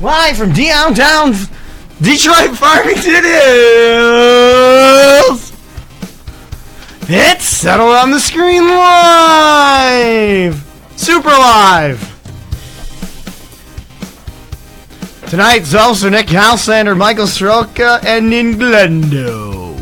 [0.00, 1.32] Live from downtown
[2.02, 3.54] Detroit Farmington Hills.
[7.08, 10.62] It's Settle on the Screen Live!
[10.96, 12.12] Super Live!
[15.30, 19.72] Tonight, Zelser, Nick Halsander, Michael Soroka, and Glendo.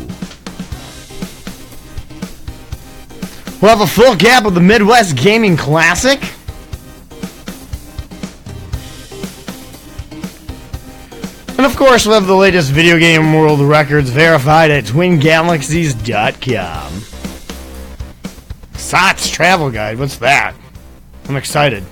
[3.61, 6.21] We'll have a full cap of the Midwest Gaming Classic.
[11.65, 16.91] And of course, we'll have the latest video game world records verified at twingalaxies.com.
[18.73, 20.53] SOTS Travel Guide, what's that?
[21.27, 21.83] I'm excited.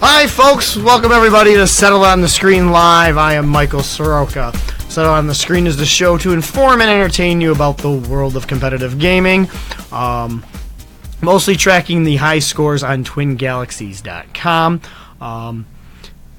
[0.00, 0.76] Hi, folks.
[0.76, 3.16] Welcome, everybody, to Settle on the Screen Live.
[3.16, 4.52] I am Michael Soroka.
[4.88, 8.36] Settle on the Screen is the show to inform and entertain you about the world
[8.36, 9.48] of competitive gaming.
[9.92, 10.44] Um,
[11.22, 14.80] mostly tracking the high scores on twingalaxies.com.
[15.20, 15.66] Um,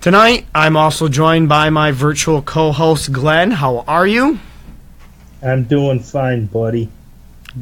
[0.05, 3.49] tonight, I'm also joined by my virtual co host, Glenn.
[3.49, 4.37] How are you?
[5.41, 6.89] I'm doing fine, buddy.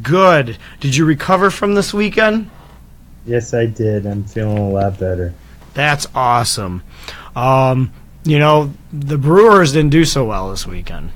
[0.01, 0.57] Good.
[0.81, 2.49] Did you recover from this weekend?
[3.25, 4.05] Yes, I did.
[4.05, 5.33] I'm feeling a lot better.
[5.73, 6.83] That's awesome.
[7.33, 7.93] Um,
[8.25, 11.11] you know, the Brewers didn't do so well this weekend.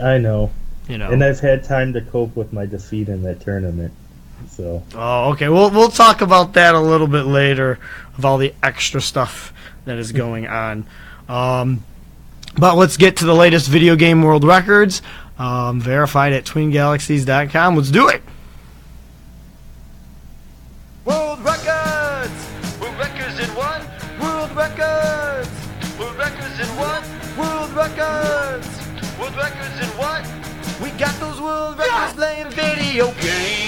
[0.00, 0.50] I know.
[0.88, 1.12] You know.
[1.12, 3.92] And I've had time to cope with my defeat in that tournament.
[4.48, 4.82] So.
[4.96, 5.48] Oh, okay.
[5.48, 7.78] We'll we'll talk about that a little bit later
[8.18, 9.53] of all the extra stuff
[9.84, 10.86] that is going on.
[11.28, 11.84] Um,
[12.56, 15.02] but let's get to the latest video game world records,
[15.38, 17.76] um, verified at twingalaxies.com.
[17.76, 18.22] Let's do it.
[21.04, 22.80] World records!
[22.80, 23.82] World records in one!
[24.20, 25.50] World records!
[25.98, 27.04] World records in one!
[27.36, 29.18] World records!
[29.18, 30.24] World records in one!
[30.82, 33.63] We got those world records playing video games!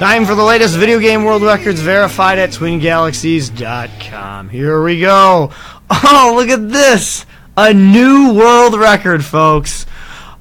[0.00, 4.48] Time for the latest video game world records verified at twingalaxies.com.
[4.48, 5.52] Here we go.
[5.90, 7.26] Oh, look at this.
[7.54, 9.84] A new world record, folks.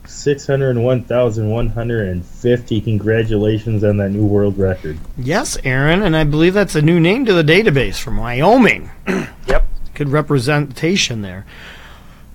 [0.06, 2.80] 601,150.
[2.80, 4.98] Congratulations on that new world record.
[5.16, 8.90] Yes, Aaron, and I believe that's a new name to the database from Wyoming.
[9.48, 9.66] Yep.
[9.94, 11.44] Good representation there.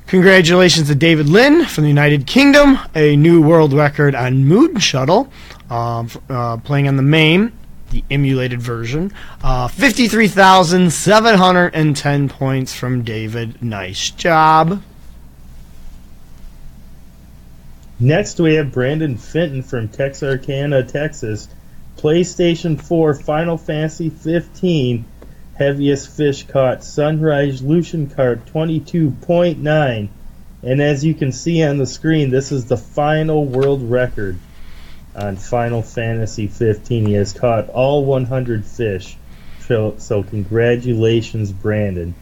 [0.08, 5.32] Congratulations to David Lynn from the United Kingdom, a new world record on Moon Shuttle,
[5.70, 7.54] um, f- uh, playing on the MAME,
[7.90, 9.12] the emulated version.
[9.44, 13.62] Uh, 53,710 points from David.
[13.62, 14.82] Nice job.
[18.00, 21.48] Next we have Brandon Fenton from Texarkana, Texas.
[21.98, 25.06] PlayStation 4 Final Fantasy 15
[25.58, 30.08] heaviest fish caught sunrise lucian carp 22.9
[30.62, 34.38] and as you can see on the screen this is the final world record
[35.18, 39.18] on final fantasy 15 he has caught all 100 fish
[39.60, 42.14] so, so congratulations brandon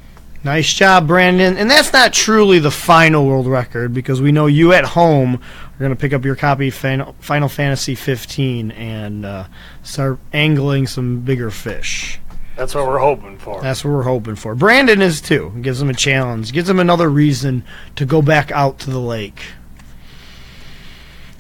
[0.46, 1.58] Nice job, Brandon.
[1.58, 5.80] And that's not truly the final world record because we know you at home are
[5.80, 9.48] going to pick up your copy of Final, Final Fantasy 15 and uh,
[9.82, 12.20] start angling some bigger fish.
[12.56, 13.60] That's what we're hoping for.
[13.60, 14.54] That's what we're hoping for.
[14.54, 15.52] Brandon is too.
[15.62, 16.54] Gives him a challenge.
[16.54, 17.64] Gives him another reason
[17.96, 19.46] to go back out to the lake.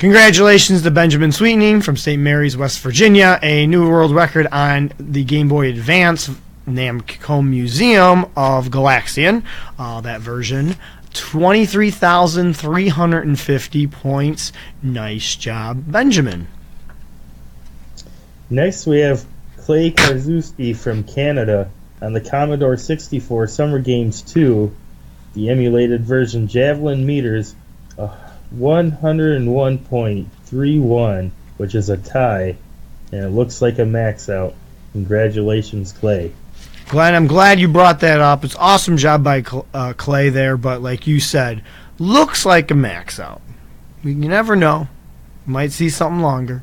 [0.05, 2.21] Congratulations to Benjamin Sweetening from St.
[2.21, 3.39] Mary's, West Virginia.
[3.41, 6.29] A new world record on the Game Boy Advance
[6.67, 9.41] Namco Museum of Galaxian.
[9.79, 10.75] Uh, that version,
[11.15, 14.51] 23,350 points.
[14.83, 16.49] Nice job, Benjamin.
[18.47, 19.25] Next, we have
[19.57, 24.71] Clay Karzuski from Canada on the Commodore 64 Summer Games 2,
[25.33, 27.55] the emulated version Javelin meters,
[28.53, 32.55] 101.31, which is a tie,
[33.11, 34.55] and it looks like a max out.
[34.93, 36.31] Congratulations, Clay.
[36.87, 38.43] Glenn, I'm glad you brought that up.
[38.43, 39.43] It's awesome job by
[39.73, 41.63] uh, Clay there, but like you said,
[41.97, 43.41] looks like a max out.
[44.03, 44.87] You never know.
[45.47, 46.61] Might see something longer.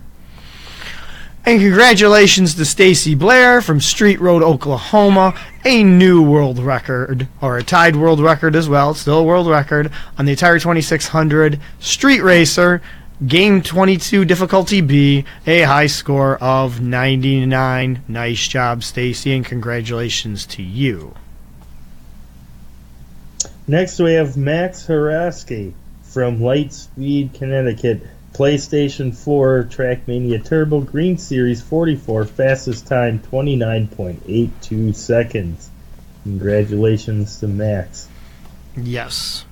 [1.44, 5.34] And congratulations to Stacy Blair from Street Road, Oklahoma,
[5.64, 9.90] a new world record, or a tied world record as well, still a world record,
[10.16, 12.80] on the Atari 2600 Street Racer,
[13.26, 18.02] Game 22 difficulty B, a high score of 99.
[18.06, 21.14] Nice job, Stacy, and congratulations to you.
[23.66, 25.72] Next, we have Max Haraski
[26.02, 28.02] from Lightspeed, Connecticut.
[28.32, 35.70] PlayStation 4 Trackmania Turbo Green Series 44, fastest time 29.82 seconds.
[36.22, 38.08] Congratulations to Max.
[38.76, 39.44] Yes.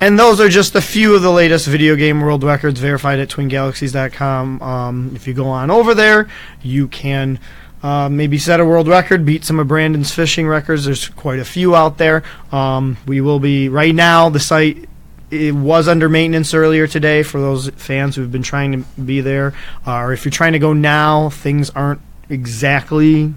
[0.00, 3.28] And those are just a few of the latest video game world records verified at
[3.28, 4.62] twingalaxies.com.
[4.62, 6.28] Um, if you go on over there,
[6.62, 7.40] you can
[7.82, 10.84] uh, maybe set a world record, beat some of Brandon's fishing records.
[10.84, 12.22] There's quite a few out there.
[12.52, 14.88] Um, we will be, right now, the site
[15.30, 19.54] it was under maintenance earlier today for those fans who've been trying to be there.
[19.86, 23.34] Uh, or if you're trying to go now, things aren't exactly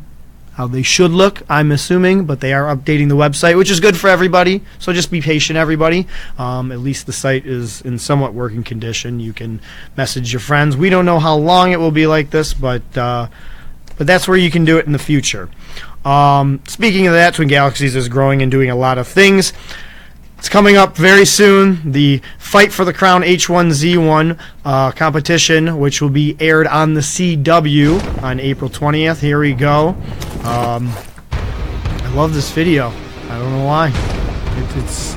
[0.54, 3.98] how they should look, I'm assuming, but they are updating the website, which is good
[3.98, 4.62] for everybody.
[4.80, 6.08] So just be patient, everybody.
[6.38, 9.20] Um, at least the site is in somewhat working condition.
[9.20, 9.62] You can
[9.96, 10.76] message your friends.
[10.76, 13.28] We don't know how long it will be like this, but uh,
[13.98, 15.50] but that's where you can do it in the future.
[16.04, 19.54] Um, speaking of that, Twin Galaxies is growing and doing a lot of things.
[20.42, 21.92] It's coming up very soon.
[21.92, 28.24] The Fight for the Crown H1Z1 uh, competition, which will be aired on the CW
[28.24, 29.20] on April 20th.
[29.20, 29.90] Here we go.
[30.44, 30.92] Um,
[31.32, 32.88] I love this video.
[33.30, 33.90] I don't know why.
[33.90, 35.16] It, it's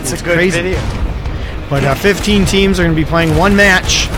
[0.00, 0.60] It's, it's a good crazy.
[0.60, 0.80] video.
[1.70, 4.08] But uh, 15 teams are going to be playing one match,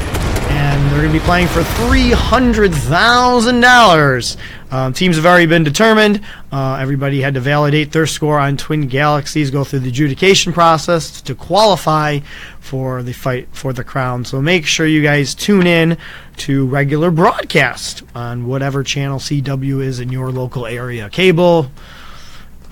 [0.91, 4.37] they're going to be playing for $300,000.
[4.73, 6.21] Um, teams have already been determined.
[6.51, 11.21] Uh, everybody had to validate their score on Twin Galaxies, go through the adjudication process
[11.23, 12.19] to qualify
[12.59, 14.25] for the fight for the crown.
[14.25, 15.97] So make sure you guys tune in
[16.39, 21.09] to regular broadcast on whatever channel CW is in your local area.
[21.09, 21.71] Cable,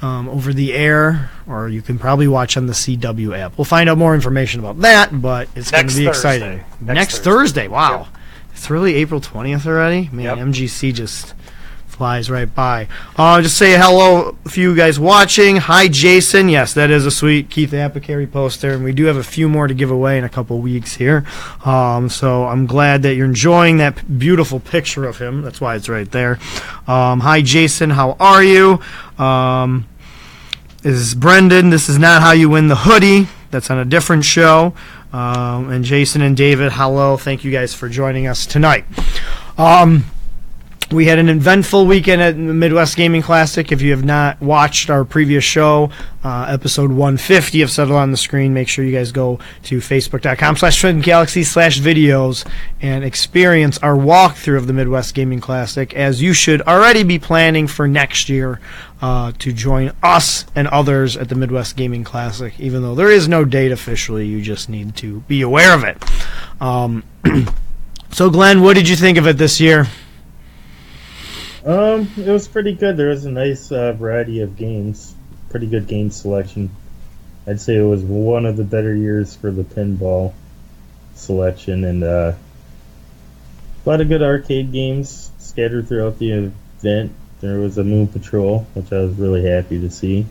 [0.02, 3.58] um, over the air, or you can probably watch on the CW app.
[3.58, 6.08] We'll find out more information about that, but it's going to be Thursday.
[6.08, 6.58] exciting.
[6.80, 7.62] Next Next, Thursday.
[7.62, 7.68] Thursday.
[7.68, 8.08] Wow.
[8.52, 10.08] It's really April 20th already?
[10.12, 10.38] Man, Yep.
[10.48, 11.34] MGC just
[11.98, 12.86] flies right by.
[13.16, 15.56] Uh, just say hello a few guys watching.
[15.56, 16.48] Hi, Jason.
[16.48, 19.66] Yes, that is a sweet Keith Apicary poster, and we do have a few more
[19.66, 21.26] to give away in a couple weeks here.
[21.64, 25.42] Um, so I'm glad that you're enjoying that beautiful picture of him.
[25.42, 26.38] That's why it's right there.
[26.86, 27.90] Um, hi, Jason.
[27.90, 28.80] How are you?
[29.18, 29.88] Um,
[30.84, 31.70] is Brendan.
[31.70, 33.26] This is not how you win the hoodie.
[33.50, 34.72] That's on a different show.
[35.12, 37.16] Um, and Jason and David, hello.
[37.16, 38.84] Thank you guys for joining us tonight.
[39.56, 40.04] Um,
[40.90, 43.70] we had an eventful weekend at the Midwest Gaming Classic.
[43.70, 45.90] If you have not watched our previous show,
[46.24, 50.56] uh, episode 150 of Settle on the Screen, make sure you guys go to facebook.com
[50.56, 52.48] slash Galaxy slash videos
[52.80, 57.66] and experience our walkthrough of the Midwest Gaming Classic, as you should already be planning
[57.66, 58.58] for next year
[59.02, 62.58] uh, to join us and others at the Midwest Gaming Classic.
[62.58, 66.02] Even though there is no date officially, you just need to be aware of it.
[66.62, 67.04] Um,
[68.10, 69.86] so, Glenn, what did you think of it this year?
[71.64, 72.96] Um, it was pretty good.
[72.96, 75.14] There was a nice uh, variety of games.
[75.50, 76.70] Pretty good game selection.
[77.46, 80.34] I'd say it was one of the better years for the pinball
[81.14, 82.32] selection, and uh,
[83.84, 87.12] a lot of good arcade games scattered throughout the event.
[87.40, 90.26] There was a Moon Patrol, which I was really happy to see,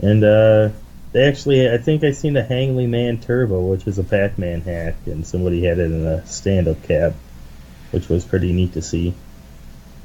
[0.00, 0.68] and uh,
[1.12, 4.94] they actually, I think I seen a Hangly Man Turbo, which is a Pac-Man hack,
[5.06, 7.14] and somebody had it in a stand-up cab,
[7.90, 9.14] which was pretty neat to see.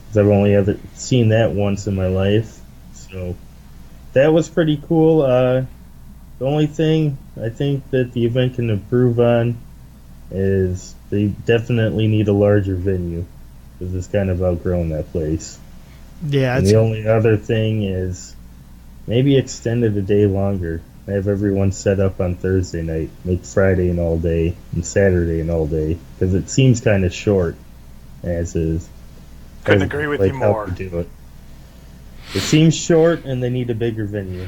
[0.08, 2.60] 'Cause I've only ever seen that once in my life,
[2.94, 3.36] so
[4.14, 5.22] that was pretty cool.
[5.22, 5.64] Uh,
[6.40, 9.58] the only thing I think that the event can improve on
[10.32, 13.26] is they definitely need a larger venue
[13.78, 15.58] because it's kind of outgrown that place.
[16.28, 18.36] Yeah, And the only other thing is
[19.06, 20.82] maybe extend it a day longer.
[21.06, 25.50] Have everyone set up on Thursday night, make Friday an all day and Saturday an
[25.50, 27.56] all day because it seems kind of short
[28.24, 28.88] as is.
[29.68, 30.68] Couldn't agree with like, you more.
[30.68, 31.10] do it.
[32.34, 34.48] It seems short, and they need a bigger venue.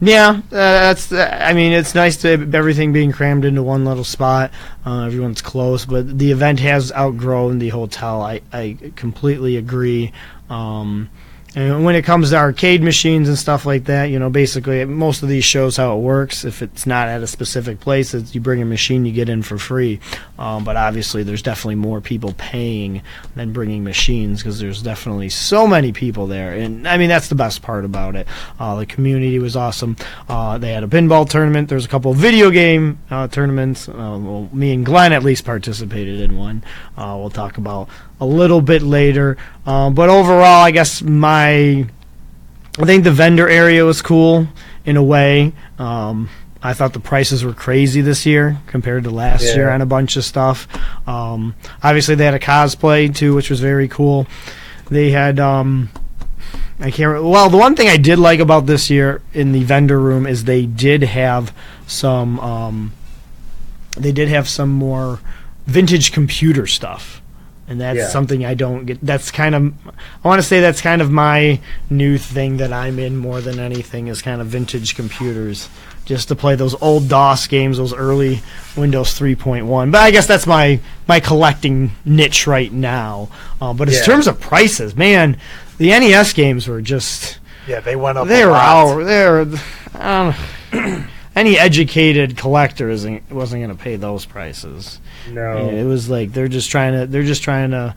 [0.00, 1.12] Yeah, uh, that's.
[1.12, 4.50] Uh, I mean, it's nice to have everything being crammed into one little spot.
[4.84, 8.20] Uh, everyone's close, but the event has outgrown the hotel.
[8.20, 10.12] I I completely agree.
[10.50, 11.08] Um,
[11.56, 15.22] and when it comes to arcade machines and stuff like that, you know, basically most
[15.22, 16.44] of these shows how it works.
[16.44, 19.56] If it's not at a specific place, you bring a machine, you get in for
[19.56, 20.00] free.
[20.36, 23.02] Um, but obviously, there's definitely more people paying
[23.36, 26.54] than bringing machines because there's definitely so many people there.
[26.54, 28.26] And I mean, that's the best part about it.
[28.58, 29.96] Uh, the community was awesome.
[30.28, 31.68] Uh, they had a pinball tournament.
[31.68, 33.88] There's a couple of video game uh, tournaments.
[33.88, 36.64] Uh, well, me and Glenn at least participated in one.
[36.96, 37.88] Uh, we'll talk about
[38.20, 39.36] a little bit later.
[39.66, 41.86] Um, but overall, I guess my
[42.78, 44.48] I think the vendor area was cool
[44.84, 45.52] in a way.
[45.78, 46.28] Um,
[46.62, 49.54] I thought the prices were crazy this year compared to last Yeah.
[49.54, 50.66] year on a bunch of stuff.
[51.06, 54.26] Um, obviously, they had a cosplay too, which was very cool.
[54.90, 55.38] They had.
[55.38, 55.90] Um,
[56.80, 57.12] I can't.
[57.12, 60.26] re- Well, the one thing I did like about this year in the vendor room
[60.26, 61.52] is they did have
[61.86, 62.40] some.
[62.40, 62.92] Um,
[63.96, 65.20] they did have some more
[65.66, 67.22] vintage computer stuff,
[67.68, 68.08] and that's Yeah.
[68.08, 68.98] something I don't get.
[69.04, 69.72] That's kind of.
[70.24, 73.58] I want to say that's kind of my new thing that I'm in more than
[73.58, 75.68] anything is kind of vintage computers,
[76.04, 78.42] just to play those old DOS games, those early
[78.76, 79.90] Windows 3.1.
[79.90, 80.78] But I guess that's my
[81.08, 83.28] my collecting niche right now.
[83.60, 84.02] Uh, but in Yeah.
[84.02, 85.36] terms of prices, man,
[85.78, 88.28] the NES games were just Yeah, they went up.
[88.28, 88.98] they a were lot.
[88.98, 89.04] out.
[89.04, 89.46] They're
[89.98, 90.34] um,
[91.36, 95.00] any educated collector isn't wasn't going to pay those prices.
[95.30, 95.68] No.
[95.68, 97.94] It was like they're just trying to they're just trying to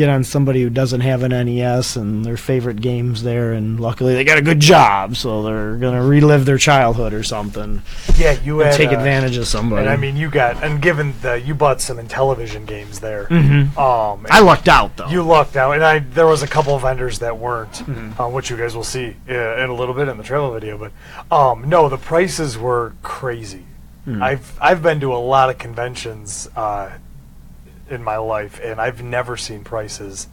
[0.00, 4.14] get on somebody who doesn't have an NES and their favorite games there, and luckily
[4.14, 7.82] they got a good job, so they're gonna relive their childhood or something
[8.16, 9.82] Yeah, you had take uh, advantage of somebody.
[9.82, 13.26] And I mean, you got and given the you bought some Intellivision games there.
[13.26, 13.76] Mhm.
[13.76, 15.08] Um, I lucked out though.
[15.08, 18.20] You lucked out, and I there was a couple of vendors that weren't, Mm-hmm.
[18.20, 20.78] uh, which you guys will see uh, in a little bit in the trailer video.
[20.78, 20.92] But
[21.30, 23.64] um, no, the prices were crazy.
[24.08, 24.22] Mm.
[24.22, 26.88] I've I've been to a lot of conventions uh,
[27.90, 30.28] in my life, and I've never seen prices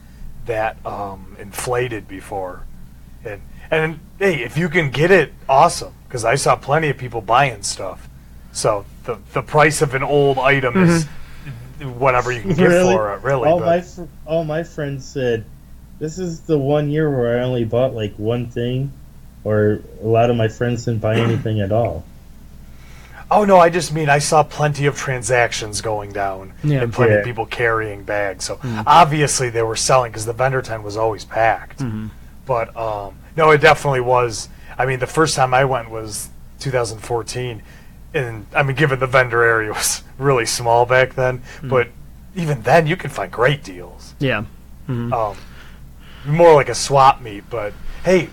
[0.46, 2.64] that um, inflated before.
[3.26, 7.20] And and hey, if you can get it, awesome, because I saw plenty of people
[7.22, 8.08] buying stuff.
[8.54, 11.06] So the the price of an old item is
[11.80, 12.00] Mm-hmm.
[12.00, 12.92] whatever you can get Really?
[12.96, 13.22] for it.
[13.22, 15.46] Really, all but- my fr- all my friends said,
[16.00, 18.92] "This is the one year where I only bought like one thing,"
[19.44, 22.04] or a lot of my friends didn't buy anything at all.
[23.30, 26.82] Oh no, I just mean I saw plenty of transactions going down Yeah.
[26.82, 28.46] and plenty of people carrying bags.
[28.46, 31.84] So obviously they were selling because the vendor tent was always packed.
[32.46, 34.48] But um, no, it definitely was.
[34.78, 36.30] I mean, the first time I went was
[36.60, 37.62] 2014,
[38.14, 41.90] and I mean, given the vendor area was really small back then, but
[42.36, 44.14] even then you can find great deals.
[44.20, 44.46] yeah.
[44.88, 45.36] Um,
[46.26, 47.74] more like a swap meet, but
[48.06, 48.30] hey,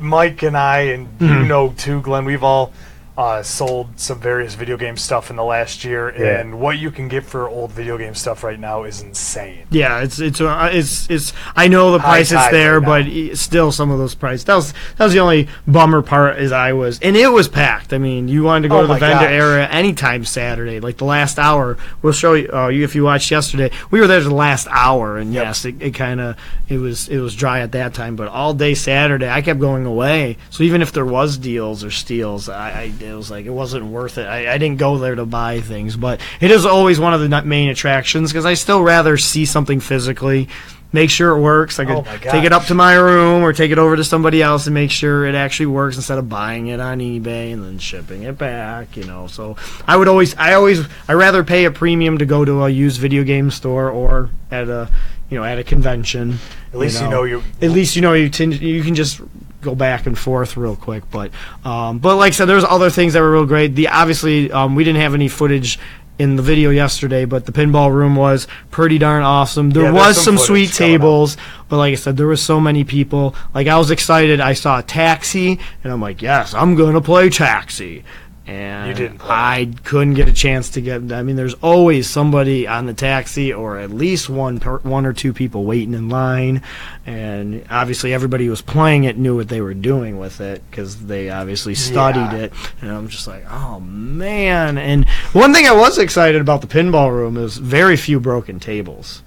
[0.00, 1.46] Mike and I, and you Mhm.
[1.46, 2.72] know too, Glenn, we've all
[3.16, 6.40] uh, sold some various video game stuff in the last year, Yeah.
[6.40, 9.66] and what you can get for old video game stuff right now is insane.
[9.70, 11.32] Yeah, it's it's uh, it's it's.
[11.54, 14.44] I know the price is there, right but still, some of those prices.
[14.46, 16.38] That was that was the only bummer part.
[16.38, 17.92] Is I was and it was packed.
[17.92, 19.30] I mean, you wanted to go Oh to the vendor gosh.
[19.30, 21.78] area anytime Saturday, like the last hour.
[22.02, 22.50] We'll show you.
[22.52, 25.44] Uh, you if you watched yesterday, we were there the last hour, and Yep.
[25.44, 26.36] yes, it, it kind of
[26.68, 28.16] it was it was dry at that time.
[28.16, 30.36] But all day Saturday, I kept going away.
[30.50, 33.86] So even if there was deals or steals, I, I it was like it wasn't
[33.86, 34.26] worth it.
[34.26, 37.42] I, I didn't go there to buy things, but it is always one of the
[37.42, 40.48] main attractions because I still rather see something physically.
[40.92, 41.80] Make sure it works.
[41.80, 44.40] I could Oh take it up to my room or take it over to somebody
[44.40, 47.78] else and make sure it actually works instead of buying it on eBay and then
[47.78, 48.96] shipping it back.
[48.96, 49.56] You know, so
[49.88, 53.00] I would always, I always, I rather pay a premium to go to a used
[53.00, 54.88] video game store or at a,
[55.30, 56.38] you know, at a convention.
[56.72, 57.42] At least you know you.
[57.60, 59.20] At least you know you can you can just
[59.64, 61.04] go back and forth real quick.
[61.10, 61.30] But
[61.64, 63.74] um, but like I said, there's other things that were real great.
[63.74, 65.78] The obviously um, we didn't have any footage
[66.16, 69.70] in the video yesterday, but the pinball room was pretty darn awesome.
[69.70, 71.36] There Yeah, was some some sweet tables,
[71.68, 73.34] but like I said, there was so many people.
[73.52, 74.40] Like I was excited.
[74.40, 78.04] I saw a Taxi, and I'm like, yes, I'm gonna play Taxi.
[78.46, 79.22] And You didn't.
[79.22, 81.10] I couldn't get a chance to get.
[81.12, 85.14] I mean, there's always somebody on the taxi, or at least one per, one or
[85.14, 86.60] two people waiting in line.
[87.06, 91.06] And obviously, everybody who was playing it knew what they were doing with it because
[91.06, 92.44] they obviously studied Yeah.
[92.44, 92.52] it.
[92.82, 94.76] And I'm just like, oh man!
[94.76, 99.22] And one thing I was excited about the pinball room is very few broken tables.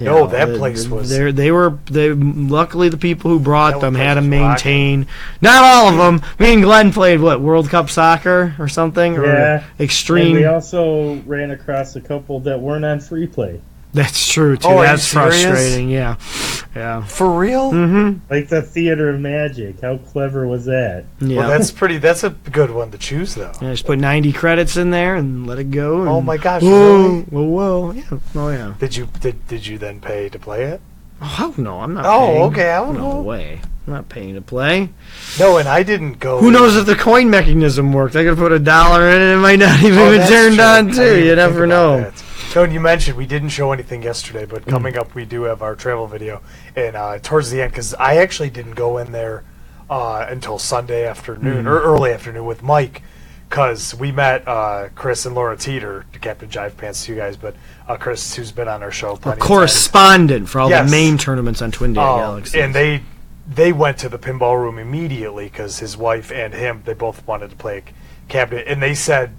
[0.00, 2.10] You No, that the- place was- They they were they.
[2.10, 4.48] Luckily, the people who brought them had to was rocking.
[4.48, 5.06] maintain.
[5.42, 6.22] Not all of them.
[6.38, 9.20] Me and Glenn played what World Cup soccer or something Yeah.
[9.20, 10.34] or And extreme.
[10.36, 13.60] we also ran across a couple that weren't on free play.
[13.92, 14.68] That's true too.
[14.68, 15.90] Oh, That's frustrating.
[15.90, 16.16] Yeah,
[16.76, 17.04] yeah.
[17.04, 17.72] For real?
[17.72, 18.32] Mm-hmm.
[18.32, 19.80] Like the Theater of Magic.
[19.80, 21.06] How clever was that?
[21.20, 21.38] Yeah.
[21.38, 21.98] Well, that's pretty.
[21.98, 23.52] That's a good one to choose, though.
[23.60, 26.06] Yeah, just put 90 credits in there and let it go.
[26.08, 27.20] Oh my gosh, Whoa, really?
[27.22, 27.92] whoa, whoa.
[27.92, 28.18] Yeah.
[28.36, 28.74] Oh, yeah.
[28.78, 30.80] Did you did did you then pay to play it?
[31.22, 32.42] Oh, no, I'm not Oh, paying.
[32.42, 33.20] okay, I don't no know.
[33.22, 33.60] way.
[33.86, 34.88] I'm not paying to play.
[35.38, 36.38] No, and I didn't go.
[36.38, 38.14] Who knows if the coin mechanism worked?
[38.16, 40.54] I could put a dollar in it and it might not even Oh, be turned
[40.54, 40.64] true.
[40.64, 41.24] On, too.
[41.24, 42.00] You never know.
[42.02, 42.24] that.
[42.56, 44.70] And you mentioned we didn't show anything yesterday, but Mm.
[44.70, 46.40] coming up we do have our travel video,
[46.74, 49.44] and uh, towards the end, because I actually didn't go in there
[49.88, 51.68] uh, until Sunday afternoon Mm.
[51.68, 53.02] or early afternoon with Mike,
[53.48, 57.36] because we met uh, Chris and Laura Teeter, the Captain Jive Pants, to you guys,
[57.36, 57.54] but
[57.88, 59.48] uh, Chris, who's been on our show, A plenty of times.
[59.48, 60.86] correspondent for all Yes.
[60.88, 62.60] the main tournaments on Twin Day Um, Galaxy.
[62.60, 63.02] and they
[63.52, 67.50] they went to the pinball room immediately because his wife and him they both wanted
[67.50, 67.82] to play
[68.28, 69.30] cabinet, and they said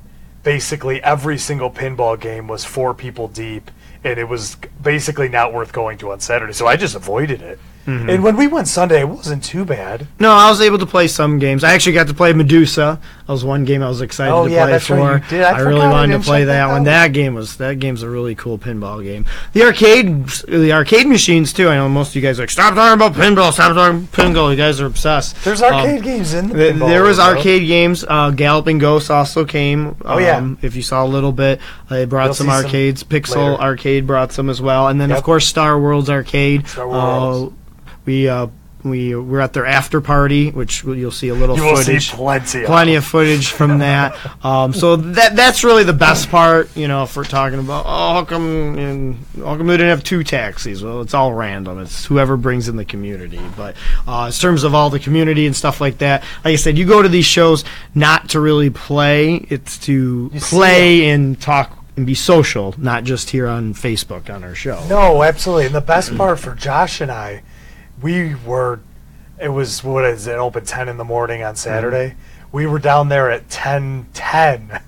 [0.44, 3.72] basically every single pinball game was four people deep,
[4.04, 6.54] and it was basically not worth going to on Saturday.
[6.54, 7.60] So I just avoided it.
[7.86, 8.10] Mm-hmm.
[8.10, 10.08] And when we went Sunday, it wasn't too bad.
[10.20, 11.64] No, I was able to play some games.
[11.64, 13.02] I actually got to play Medusa.
[13.32, 15.20] That was one game I was excited Oh, to yeah, play for.
[15.30, 15.42] did.
[15.42, 16.84] I really wanted to play that that one.
[16.84, 19.26] That game was that game's a really cool pinball game.
[19.54, 21.70] The arcade, the arcade machines too.
[21.70, 23.54] I know most of you guys are like stop talking about pinball.
[23.54, 24.52] Stop talking about pinball.
[24.52, 25.42] You guys are obsessed.
[25.46, 27.24] There's Um, arcade games in the Th- there was though.
[27.24, 28.04] arcade games.
[28.06, 29.96] Uh, Galloping Ghost also came.
[30.04, 30.36] Oh, yeah.
[30.36, 33.04] um, If you saw a little bit, they brought You'll some see some arcades.
[33.06, 33.62] Pixel later.
[33.64, 36.68] Arcade brought some as well, and then of course Star Worlds Arcade.
[36.68, 37.54] Star Worlds.
[37.54, 37.56] Uh,
[38.04, 38.48] we uh,
[38.84, 42.12] we were at their after party, which you'll see a little You will see footage
[42.12, 42.66] plenty.
[42.66, 44.16] plenty of footage from that.
[44.44, 48.14] Um, so that that's really the best part, you know, if we're talking about oh,
[48.14, 50.84] how come and how come we didn't have two taxis?
[50.84, 51.80] Well, it's all random.
[51.80, 53.40] It's whoever brings in the community.
[53.56, 53.76] But
[54.08, 56.86] uh, in terms of all the community and stuff like that, like I said, you
[56.86, 62.06] go to these shows not to really play; it's to You play and talk and
[62.06, 64.84] be social, not just here on Facebook on our show.
[64.90, 65.68] No, absolutely.
[65.68, 67.44] And the best part for Josh and I,
[68.02, 68.80] we were,
[69.40, 72.16] it was, what is it, open 10 in the morning on Saturday.
[72.52, 74.82] We were down there at 10 10,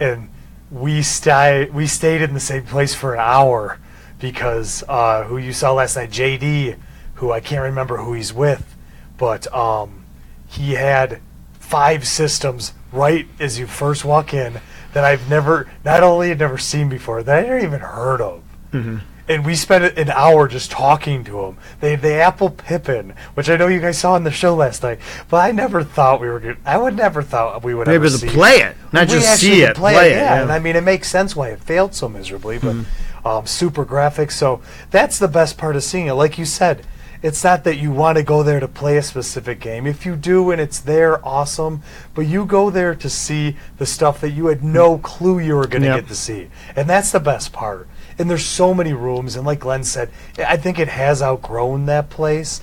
[0.00, 0.28] and
[0.70, 3.78] we, stay, we stayed in the same place for an hour
[4.18, 6.76] because uh, who you saw last night, JD,
[7.14, 8.76] who I can't remember who he's with,
[9.16, 10.04] but um,
[10.46, 11.20] he had
[11.58, 14.60] five systems right as you first walk in
[14.92, 18.42] that I've never, not only had never seen before, that I never even heard of.
[19.28, 21.58] And we spent an hour just talking to him.
[21.80, 25.00] They the Apple Pippin, which I know you guys saw on the show last night,
[25.28, 26.56] but I never thought we were good.
[26.64, 29.62] I would never thought we would Maybe ever to play it, not we just see
[29.62, 29.76] it.
[29.76, 30.34] Play, Play it, it, yeah.
[30.36, 30.42] yeah.
[30.42, 32.76] And I mean, it makes sense why it failed so miserably, but
[33.24, 34.32] um, super graphics.
[34.32, 36.14] So that's the best part of seeing it.
[36.14, 36.86] Like you said,
[37.20, 39.86] it's not that you want to go there to play a specific game.
[39.86, 41.82] If you do and it's there, awesome.
[42.14, 45.66] But you go there to see the stuff that you had no clue you were
[45.66, 46.00] going to Yep.
[46.02, 47.88] get to see, and that's the best part.
[48.18, 52.10] And there's so many rooms, and like Glenn said, I think it has outgrown that
[52.10, 52.60] place.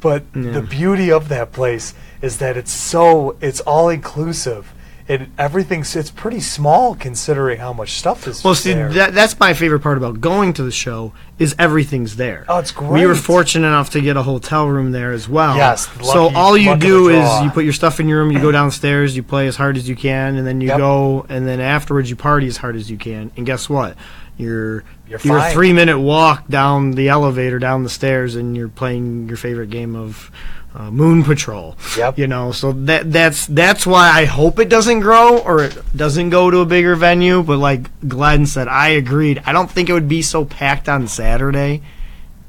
[0.00, 4.72] But the beauty of that place is that it's so it's all inclusive.
[5.08, 8.88] And everything's it's pretty small considering how much stuff is Well, see, there.
[8.90, 12.46] that, that's my favorite part about going to the show is everything's there.
[12.48, 12.92] Oh, it's great.
[12.92, 15.56] We were fortunate enough to get a hotel room there as well.
[15.56, 18.52] Yes, so all you do is you put your stuff in your room, you go
[18.60, 20.78] downstairs, you play as hard as you can, and then you Yep.
[20.78, 23.30] go, and then afterwards you party as hard as you can.
[23.36, 23.96] And guess what?
[24.42, 25.52] You're You're you're fine.
[25.54, 29.96] three minute walk down the elevator, down the stairs, and you're playing your favorite game
[29.96, 30.30] of.
[30.74, 31.76] Uh, Moon Patrol.
[31.98, 32.16] Yep.
[32.16, 36.30] You know, so that that's that's why I hope it doesn't grow or it doesn't
[36.30, 37.42] go to a bigger venue.
[37.42, 39.42] But like Glenn said, I agreed.
[39.44, 41.82] I don't think it would be so packed on Saturday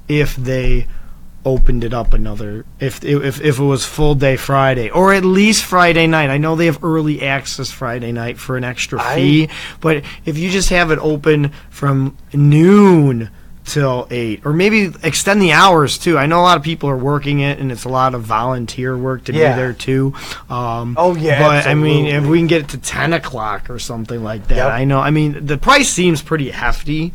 [0.08, 0.88] if they
[1.46, 5.64] opened it up another if if if it was full day Friday or at least
[5.66, 6.30] Friday night.
[6.30, 9.50] I know they have early access Friday night for an extra I- fee,
[9.82, 13.30] but if you just have it open from noon
[13.66, 16.18] till 8 or maybe extend the hours too.
[16.18, 18.98] I know a lot of people are working it and it's a lot of volunteer
[18.98, 19.54] work to Yeah.
[19.54, 20.14] be there too.
[20.50, 23.80] Um Oh, yeah, But I mean if we can get it to 10 o'clock or
[23.80, 24.56] something like that.
[24.58, 24.72] Yep.
[24.72, 27.14] I know I mean the price seems pretty hefty.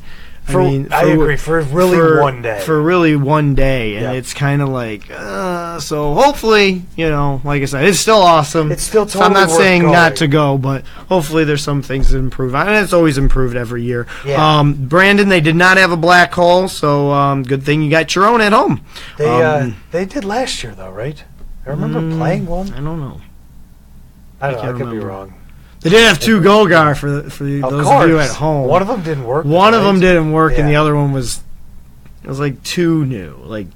[0.52, 2.60] For- I agree, for really for- one day.
[2.64, 4.12] For really one day, and Yeah.
[4.12, 6.14] it's kind of like uh, so.
[6.14, 8.72] Hopefully, you know, like I said, it's still awesome.
[8.72, 12.16] It's still So I'm not saying not to go, but hopefully there's some things to
[12.18, 14.06] improve on, and it's always improved every year.
[14.24, 14.58] Yeah.
[14.60, 18.14] Um, Brandon, they did not have a black hole, so um, good thing you got
[18.14, 18.80] your own at home.
[19.18, 21.22] they uh, um, they did last year though, right?
[21.66, 22.72] I remember Mm, playing one.
[22.72, 23.20] I don't know.
[24.40, 24.74] I don't know.
[24.74, 25.34] I could be wrong.
[25.90, 28.68] They did have two Gorgar for the, for Of those course, of you at home.
[28.68, 29.44] One of them didn't work.
[29.46, 31.40] One of them didn't work, and the other one was
[32.22, 33.66] it was like too new, like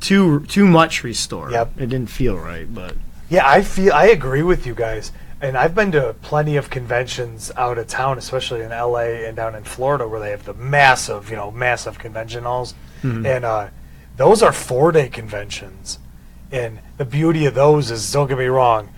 [0.00, 1.50] too too much restore.
[1.50, 1.72] Yep.
[1.80, 2.96] It didn't feel right, but
[3.28, 5.12] Yeah, I feel I agree with you guys.
[5.40, 9.54] and I've been to plenty of conventions out of town, especially in LA and down
[9.56, 13.68] in Florida, where they have the massive, you know, massive convention halls, and uh,
[14.16, 15.98] those are four-day conventions.
[16.52, 18.90] And the beauty of those is, don't get me wrong,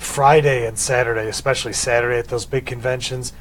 [0.00, 3.34] Friday and Saturday, especially Saturday at those big conventions,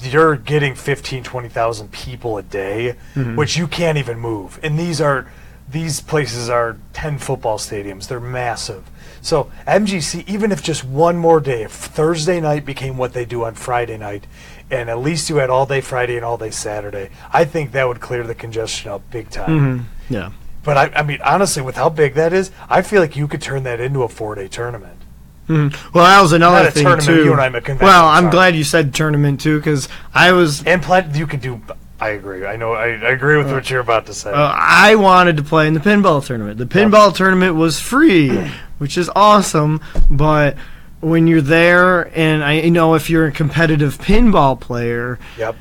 [0.00, 3.34] you're getting 15, 20,000 people a day, mm-hmm.
[3.34, 4.60] which you can't even move.
[4.62, 5.30] And these are
[5.68, 8.06] these places are 10 football stadiums.
[8.06, 8.88] They're massive.
[9.20, 13.44] So MGC, even if just one more day, if Thursday night became what they do
[13.44, 14.26] on Friday night,
[14.70, 17.86] and at least you had all day Friday and all day Saturday, I think that
[17.86, 19.50] would clear the congestion up big time.
[19.50, 20.14] Mm-hmm.
[20.14, 20.30] Yeah.
[20.62, 23.42] But I, I mean, honestly, with how big that is, I feel like you could
[23.42, 24.97] turn that into a four-day tournament.
[25.48, 27.24] Well, that was another Not a thing tournament, too.
[27.24, 28.32] you and I convention, well, I'm sorry.
[28.32, 31.60] glad you said tournament too, because I was And plenty, you could do.
[32.00, 32.46] I agree.
[32.46, 32.74] I know.
[32.74, 34.30] I, I agree with what you're about to say.
[34.30, 36.58] Uh, I wanted to play in the pinball tournament.
[36.58, 39.80] The pinball tournament was free, which is awesome.
[40.08, 40.56] But
[41.00, 45.56] when you're there, and I you know if you're a competitive pinball player, yep.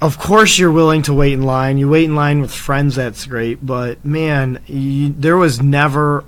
[0.00, 1.76] of course you're willing to wait in line.
[1.78, 2.94] You wait in line with friends.
[2.94, 3.64] That's great.
[3.64, 6.24] But man, you, there was never,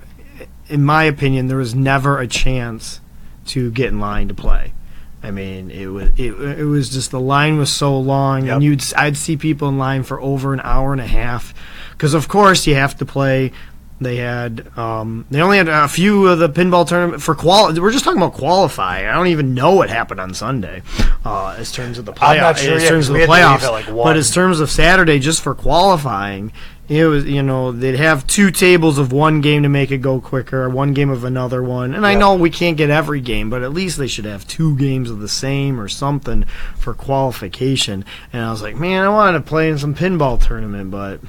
[0.68, 3.00] in my opinion, there was never a chance
[3.46, 4.72] to get in line to play.
[5.22, 8.54] I mean, it was it, it was just the line was so long, Yep.
[8.54, 11.54] and you'd I'd see people in line for over an hour and a half,
[11.92, 13.52] because of course you have to play.
[14.00, 17.72] They had um, they only had a few of the pinball tournament for qual.
[17.72, 19.08] We're just talking about qualify.
[19.08, 20.82] I don't even know what happened on Sunday,
[21.24, 24.16] uh, as terms of the not sure as yet, terms of the playoffs, like, but
[24.16, 26.50] as terms of Saturday, just for qualifying,
[26.88, 30.20] it was you know they'd have two tables of one game to make it go
[30.20, 31.94] quicker, one game of another one.
[31.94, 34.76] And I know we can't get every game, but at least they should have two
[34.76, 36.44] games of the same or something
[36.76, 38.04] for qualification.
[38.32, 41.20] And I was like, man, I wanted to play in some pinball tournament, but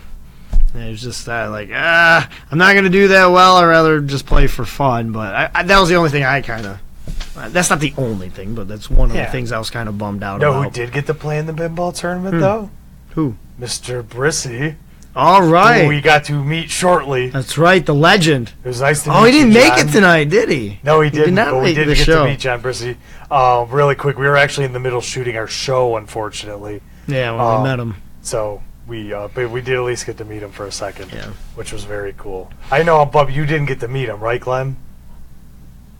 [0.75, 3.57] it was just that like ah, I'm not gonna do that well.
[3.57, 5.11] I'd rather just play for fun.
[5.11, 6.79] But I, I, that was the only thing I kind of.
[7.51, 9.25] That's not the only thing, but that's one of Yeah.
[9.25, 10.63] the things I was kind of bummed out No, about.
[10.65, 12.41] who did get to play in the pinball tournament Hmm.
[12.41, 12.69] though?
[13.11, 13.35] Who?
[13.59, 14.03] Mr.
[14.03, 14.75] Brissy,
[15.15, 17.29] All who we got to meet shortly.
[17.29, 18.51] That's right, the legend.
[18.63, 19.87] It was nice to meet Oh, he didn't make John.
[19.87, 20.79] it tonight, did he?
[20.83, 21.25] No, he He didn't.
[21.27, 22.23] did not but we did get show.
[22.23, 22.95] to meet John Brissy.
[23.29, 26.81] Uh, really quick, we were actually in the middle shooting our show, unfortunately.
[27.07, 27.95] Yeah, when Um, we met him.
[28.23, 31.11] So we, uh, but we did at least get to meet him for a second,
[31.13, 31.27] Yeah.
[31.55, 32.51] which was very cool.
[32.71, 34.77] I know, Bub, you didn't get to meet him, right, Glenn?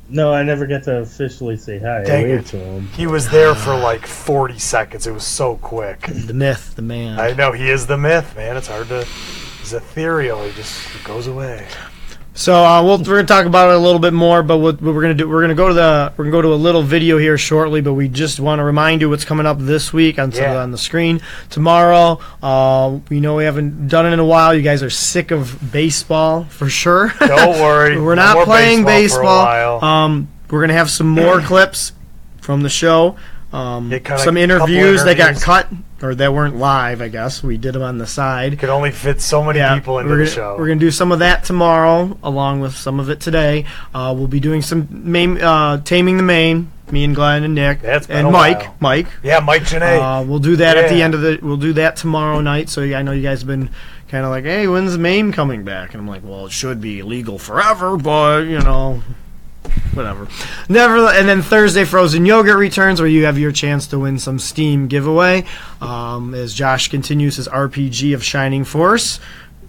[0.10, 2.04] No, I never got to officially say hi.
[2.04, 2.50] Dang I waved it.
[2.50, 2.88] to him.
[2.90, 5.08] He was there for like 40 seconds.
[5.08, 6.02] It was so quick.
[6.02, 7.20] The myth, the man.
[7.20, 8.58] I know he is the myth, man.
[8.58, 9.06] It's hard to.
[9.06, 10.44] He's ethereal.
[10.44, 11.66] He just he goes away.
[12.36, 14.96] So uh, we'll, we're gonna talk about it a little bit more, but what, what
[14.96, 17.20] we're gonna do, we're gonna go to the, we're gonna go to a little video
[17.20, 17.80] here shortly.
[17.82, 20.58] But we just want to remind you what's coming up this week on Yeah.
[20.58, 22.20] on the screen tomorrow.
[22.42, 24.54] Uh, we know we haven't done it in a while.
[24.56, 27.14] You guys are sick of baseball for sure.
[27.20, 28.02] Don't worry.
[28.02, 29.46] we're not more playing baseball.
[29.46, 29.84] Baseball.
[29.86, 31.92] Um, we're gonna have some more clips
[32.42, 33.16] from the show.
[33.54, 35.68] Um, some couple interviews they got cut
[36.02, 37.02] or that weren't live.
[37.02, 38.58] I guess we did them on the side.
[38.58, 40.56] could only fit so many people into we're the show.
[40.58, 43.66] We're gonna do some of that tomorrow, along with some of it today.
[43.94, 46.72] Uh, we'll be doing some MAME, uh, taming the MAME.
[46.92, 48.60] Me and Glenn and Nick That's and Mike.
[48.60, 48.76] while.
[48.80, 49.08] Mike.
[49.24, 50.22] yeah, Mike Janae.
[50.22, 51.40] Uh, we'll do that at the end of the.
[51.42, 52.70] We'll do that tomorrow night.
[52.70, 53.70] So yeah, I know you guys have been
[54.10, 56.82] kind of like, "Hey, when's the MAME coming back?" And I'm like, "Well, it should
[56.82, 59.02] be legal forever, but you know,
[59.94, 60.28] whatever."
[60.70, 61.08] Never.
[61.10, 64.88] And then Thursday, frozen yogurt returns, where you have your chance to win some Steam
[64.88, 65.46] giveaway.
[65.82, 69.20] Um, as Josh continues his RPG of Shining Force,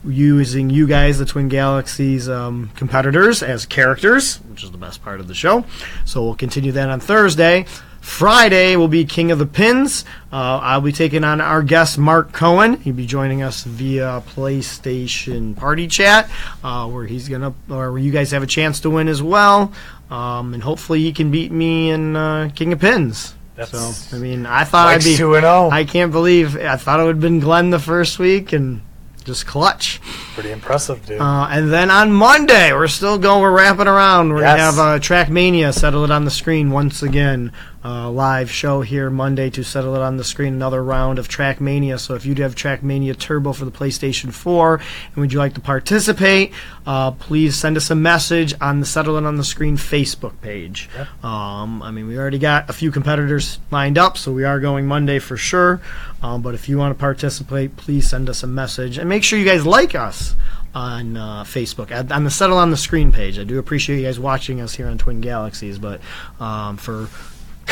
[0.07, 5.20] using you guys, the Twin Galaxies um, competitors, as characters, which is the best part
[5.20, 5.64] of the show.
[6.04, 7.66] So we'll continue that on Thursday.
[8.05, 10.05] Friday will be King of the Pins.
[10.31, 12.79] Uh, I'll be taking on our guest Mark Cohen.
[12.81, 16.29] He'll be joining us via PlayStation Party Chat,
[16.62, 19.73] uh, where he's gonna, or where you guys have a chance to win as well.
[20.11, 23.35] Um, and hopefully he can beat me in uh, King of Pins.
[23.57, 25.17] That's- so I mean, I thought I'd be.
[25.17, 25.71] two and zero.
[25.71, 28.83] I can't believe I thought it would have been Glenn the first week and
[29.25, 30.01] just clutch.
[30.35, 31.21] Pretty impressive, dude.
[31.21, 33.40] Uh, and then on Monday, we're still going.
[33.40, 34.35] We're wrapping around.
[34.35, 34.59] We're Yes.
[34.59, 37.51] gonna have uh, Trackmania settle it on the screen once again.
[37.85, 40.55] Uh, live show here Monday to settle it on the screen.
[40.55, 42.01] Another round of Trackmania.
[42.01, 45.53] So if you do have Trackmania Turbo for the PlayStation 4 and would you like
[45.53, 46.55] to participate,
[46.87, 50.88] uh, please send us a message on the Settle It on the Screen Facebook page.
[51.23, 54.87] Um, I mean, we already got a few competitors lined up, so we are going
[54.87, 55.83] Monday for sure.
[56.23, 59.38] Um, but if you want to participate, please send us a message and make sure
[59.38, 60.35] you guys like us
[60.75, 63.38] on uh, Facebook at, on the Settle on the Screen page.
[63.38, 66.01] I do appreciate you guys watching us here on Twin Galaxies, but
[66.40, 67.09] um, for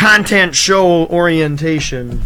[0.02, 2.22] content show orientation,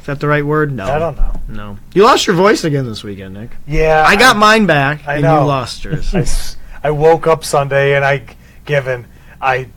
[0.00, 0.72] is that the right word?
[0.72, 1.40] No, I don't know.
[1.48, 3.50] No, you lost your voice again this weekend, Nick.
[3.66, 5.40] Yeah, I got mine back, I and know.
[5.40, 6.14] you lost yours.
[6.82, 8.22] I, I woke up Sunday and I,
[8.64, 9.06] given,
[9.40, 9.68] I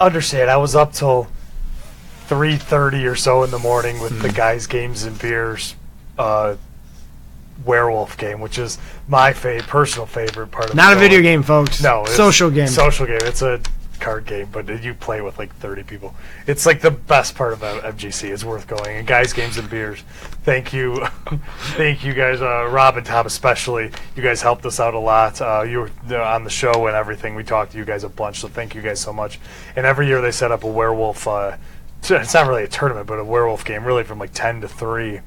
[0.00, 1.28] understand I was up till
[2.26, 4.22] three thirty or so in the morning with Hmm.
[4.22, 5.74] the guys' games and beers.
[6.18, 6.56] Uh,
[7.64, 11.82] werewolf game, which is my favorite, personal favorite part of Not a video game, folks.
[11.82, 12.66] No, it's social game.
[12.68, 13.18] Social game.
[13.22, 13.60] It's a
[13.96, 16.14] card game, but you play with like 30 people.
[16.46, 18.30] It's like the best part of uh, MGC.
[18.30, 18.96] It's worth going.
[18.96, 20.00] And guys, games, and beers.
[20.44, 21.06] Thank you,
[21.74, 23.90] thank you guys, uh, Rob and Tom especially.
[24.14, 25.40] You guys helped us out a lot.
[25.40, 27.34] Uh, you were uh, on the show and everything.
[27.34, 29.40] We talked to you guys a bunch, so thank you guys so much.
[29.74, 31.26] And every year they set up a werewolf.
[31.26, 31.56] Uh,
[32.02, 35.20] it's not really a tournament, but a werewolf game, really from like 10 to 3,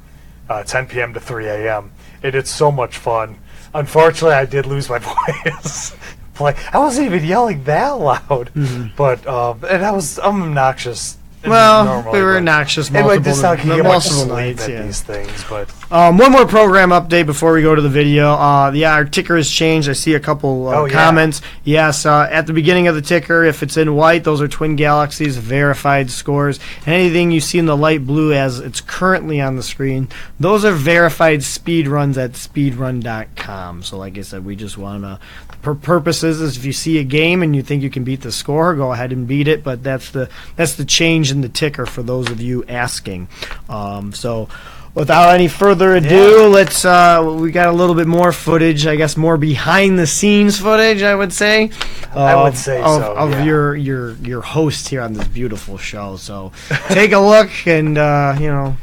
[0.47, 1.13] uh, 10 p.m.
[1.13, 1.91] to 3 a.m.
[2.23, 3.37] And it's so much fun.
[3.73, 4.99] Unfortunately, I did lose my
[5.45, 5.95] voice.
[6.39, 6.55] Play.
[6.71, 8.49] I wasn't even yelling that loud,
[8.95, 11.17] but um, and I was I'm obnoxious.
[11.45, 14.25] Well, normally, we were but- obnoxious It might multiple, just like you get much multiple
[14.35, 14.63] nights.
[14.63, 14.81] at Yeah.
[14.83, 18.33] these things, but Um, one more program update before we go to the video.
[18.33, 19.89] Uh, yeah, our ticker has changed.
[19.89, 20.93] I see a couple uh, Oh, yeah.
[20.93, 21.41] comments.
[21.63, 24.75] Yes, uh, at the beginning of the ticker, if it's in white, those are Twin
[24.75, 26.59] Galaxies verified scores.
[26.85, 30.63] And anything you see in the light blue as it's currently on the screen, those
[30.63, 33.83] are verified speed runs at speedrun.com.
[33.83, 35.19] So, like I said, we just want to.
[35.61, 38.31] For purposes is if you see a game and you think you can beat the
[38.31, 39.61] score, go ahead and beat it.
[39.63, 43.27] But that's the that's the change in the ticker for those of you asking.
[43.67, 44.49] Um, so
[44.93, 46.85] without any further ado, let's.
[46.85, 51.01] Uh, we got a little bit more footage, I guess, more behind the scenes footage.
[51.01, 51.71] I would say.
[52.13, 53.43] I would of- say of, so, of yeah.
[53.43, 56.17] your your your host here on this beautiful show.
[56.17, 56.51] So
[56.89, 58.77] take a look and uh, you know,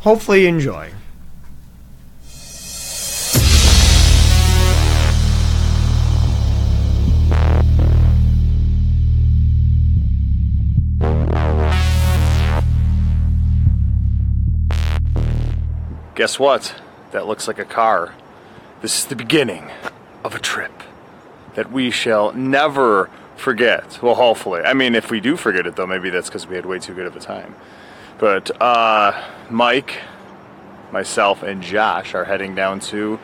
[0.00, 0.90] hopefully enjoy.
[16.16, 16.74] Guess what?
[17.12, 18.14] That looks like a car.
[18.80, 19.70] This is the beginning
[20.24, 20.72] of a trip
[21.54, 24.02] that we shall never forget.
[24.02, 24.62] Well, hopefully.
[24.62, 26.94] I mean, if we do forget it, though, maybe that's because we had way too
[26.94, 27.54] good of a time.
[28.16, 29.98] But uh, Mike,
[30.90, 33.20] myself, and Josh are heading down to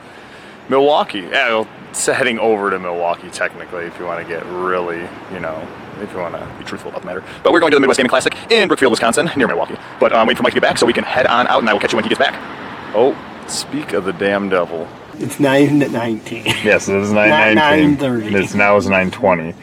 [0.68, 1.20] Milwaukee.
[1.20, 5.00] Yeah, heading over to Milwaukee, technically, if you want to get really,
[5.33, 5.66] you know,
[6.02, 7.24] if you want to be truthful about the matter.
[7.42, 9.76] But we're going to the Midwest Gaming Classic in Brookfield, Wisconsin, near Milwaukee.
[9.98, 11.61] But I'm um, wait for Mike to get back so we can head on out,
[11.61, 12.62] and I will catch you when he gets back.
[12.94, 13.16] Oh,
[13.48, 14.88] speak of the damn devil.
[15.14, 16.44] It's nine at nineteen.
[16.64, 17.96] Yes, it is Not 919.
[18.33, 18.42] 9:30.
[18.42, 19.55] It's now is 920.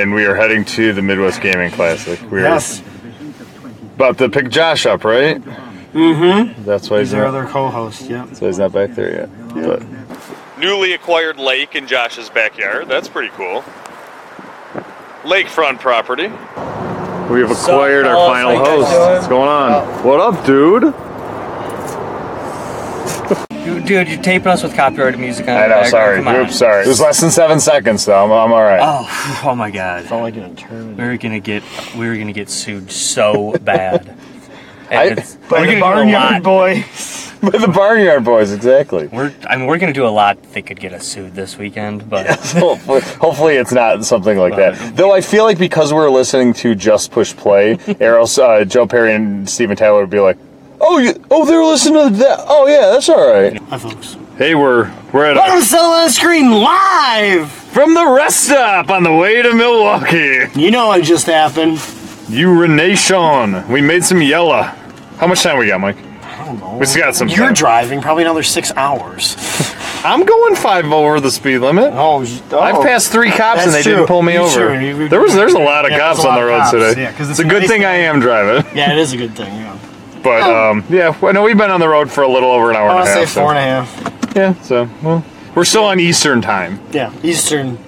[0.00, 2.20] And we are heading to the Midwest Gaming Classic.
[2.30, 2.60] We are
[3.96, 5.42] about to pick Josh up, right?
[5.92, 6.64] Mm-hmm.
[6.64, 8.02] That's why he's not, other co-host.
[8.08, 8.32] Yeah.
[8.32, 9.54] so he's not back there yet.
[9.54, 9.82] But
[10.58, 12.88] newly acquired lake in Josh's backyard.
[12.88, 13.62] That's pretty cool.
[15.22, 16.28] Lakefront property.
[17.32, 18.98] We have acquired our final How you guys host.
[18.98, 20.04] What's going on?
[20.04, 20.94] What up, dude?
[23.64, 25.88] Dude, dude, you're taping us with copyrighted music on I know, background.
[25.90, 26.22] sorry.
[26.22, 26.36] Come.
[26.36, 26.84] Oops, sorry.
[26.84, 28.24] It was less than seven seconds, though.
[28.24, 28.80] I'm, I'm all right.
[28.82, 30.10] Oh, oh my god.
[30.10, 30.94] like an eternity.
[31.02, 31.62] We were gonna get
[31.96, 34.06] we're gonna get sued so bad.
[34.90, 36.42] And I- it's- we're gonna do a lot.
[36.42, 37.26] boys.
[37.40, 39.06] By the Barnyard Boys, exactly.
[39.06, 42.08] We're I mean we're gonna do a lot that could get us sued this weekend,
[42.10, 44.94] but hopefully, hopefully it's not something like that.
[44.96, 49.14] Though I feel like because we're listening to Just Push Play, Errol, uh, Joe Perry,
[49.14, 50.36] and Steven Tyler would be like,
[50.80, 52.44] "Oh, you, oh, they're listening to that.
[52.48, 54.16] Oh, yeah, that's all right." Hi, folks.
[54.36, 57.50] Hey, we're we're at I'm a, still on the screen live.
[57.50, 60.46] from the rest stop on the way to Milwaukee.
[60.58, 61.78] You know what just happened?
[62.28, 63.68] You Urination.
[63.68, 64.62] We made some yellow.
[65.18, 65.96] How much time we got, Mike?
[66.22, 66.76] I don't know.
[66.78, 67.54] We still got some You're time.
[67.54, 69.36] driving probably another six hours.
[70.04, 71.92] I'm going five over the speed limit.
[71.92, 72.58] Oh, oh.
[72.58, 73.96] I've passed three cops and they true.
[73.96, 74.74] didn't pull me That's over.
[74.78, 75.08] true.
[75.10, 76.72] There was there's a lot of Yeah, cops there's a on the of roads cops.
[76.72, 77.02] today.
[77.02, 78.64] Yeah, 'cause it's, it's a good nice thing to- I am driving.
[78.74, 79.52] Yeah, it is a good thing.
[79.54, 79.76] Yeah.
[80.22, 82.76] But um, yeah, well, no, we've been on the road for a little over an
[82.76, 83.28] hour I and want a to say half.
[83.30, 84.36] so- four and a half.
[84.36, 86.78] Yeah, so well, we're still on Eastern time.
[86.92, 87.78] Yeah, Eastern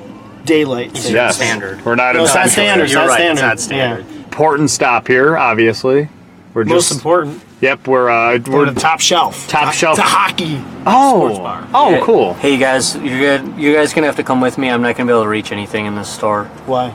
[0.44, 0.96] Daylight.
[0.96, 1.84] Saving Yes, standard.
[1.84, 2.66] We're not No, in it's not Central.
[2.66, 2.90] standard.
[2.90, 3.42] You're not right, it's standard.
[3.48, 4.06] not standard.
[4.10, 4.22] Yeah.
[4.24, 6.08] Important stop here, obviously.
[6.54, 7.40] We're Most just important.
[7.60, 7.86] yep.
[7.86, 9.46] We're uh, We're we're the top shelf.
[9.48, 9.96] Top shelf.
[9.96, 10.60] To hockey.
[10.86, 11.66] oh bar.
[11.72, 12.00] oh Yeah.
[12.02, 12.34] cool.
[12.34, 14.68] Hey you guys, you good you guys gonna have to come with me.
[14.68, 16.44] I'm not gonna be able to reach anything in this store.
[16.66, 16.92] Why?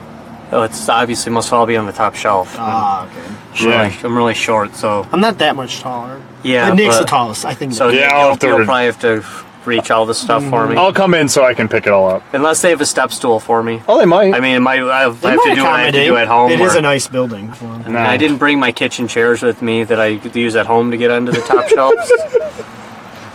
[0.50, 2.56] Oh, it's obviously must all be on the top shelf.
[2.58, 3.20] Ah, okay.
[3.64, 3.82] I'm, Yeah.
[3.82, 6.20] really, I'm really short, so I'm not that much taller.
[6.42, 7.44] Yeah, Uh, Nick's but- the tallest.
[7.44, 7.74] I think.
[7.74, 9.24] so Yeah, Nick, I'll you'll, have to you'll order- probably have to
[9.66, 10.76] reach all this stuff for me.
[10.76, 12.22] I'll come in so I can pick it all up.
[12.32, 13.82] Unless they have a step stool for me.
[13.86, 14.32] Oh, they might.
[14.34, 15.98] I mean, it might, I have, They I have to do what I have to
[15.98, 16.06] accommodate.
[16.08, 16.50] do at home.
[16.52, 17.52] It is or- a nice building.
[17.52, 17.92] for 'em.
[17.92, 17.98] no.
[17.98, 20.96] I didn't bring my kitchen chairs with me that I could use at home to
[20.96, 22.10] get onto the top shelves.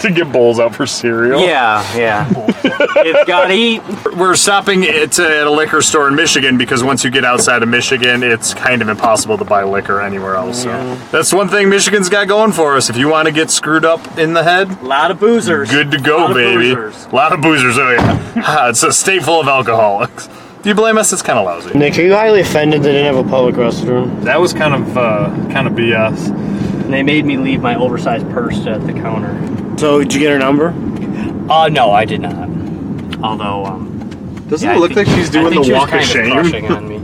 [0.04, 1.42] To get bowls out for cereal.
[1.42, 2.28] Yeah, yeah.
[2.66, 3.82] it's gotta eat.
[4.16, 7.70] We're stopping at, at a liquor store in Michigan because once you get outside of
[7.70, 10.64] Michigan, it's kind of impossible to buy liquor anywhere else.
[10.64, 12.90] So that's one thing Michigan's got going for us.
[12.90, 15.70] If you want to get screwed up in the head, A lot of boozers.
[15.70, 16.74] good to go, of baby.
[16.76, 17.12] boozers.
[17.12, 17.78] A lot of boozers.
[17.78, 20.28] Oh yeah, Ah, it's a state full of alcoholics.
[20.62, 21.12] Do You blame us?
[21.12, 21.78] It's kind of lousy.
[21.78, 24.24] Nick, are you highly offended they didn't have a public restroom?
[24.24, 26.53] That was kind of uh, kind of BS.
[26.84, 29.78] And they made me leave my oversized purse at the counter.
[29.78, 30.68] So, did you get her number?
[31.52, 32.50] Uh, no, I did not.
[33.24, 36.04] Although, um, Doesn't yeah, it look think- like she's doing the she was walk of
[36.04, 36.32] shame?
[36.72, 37.00] on me.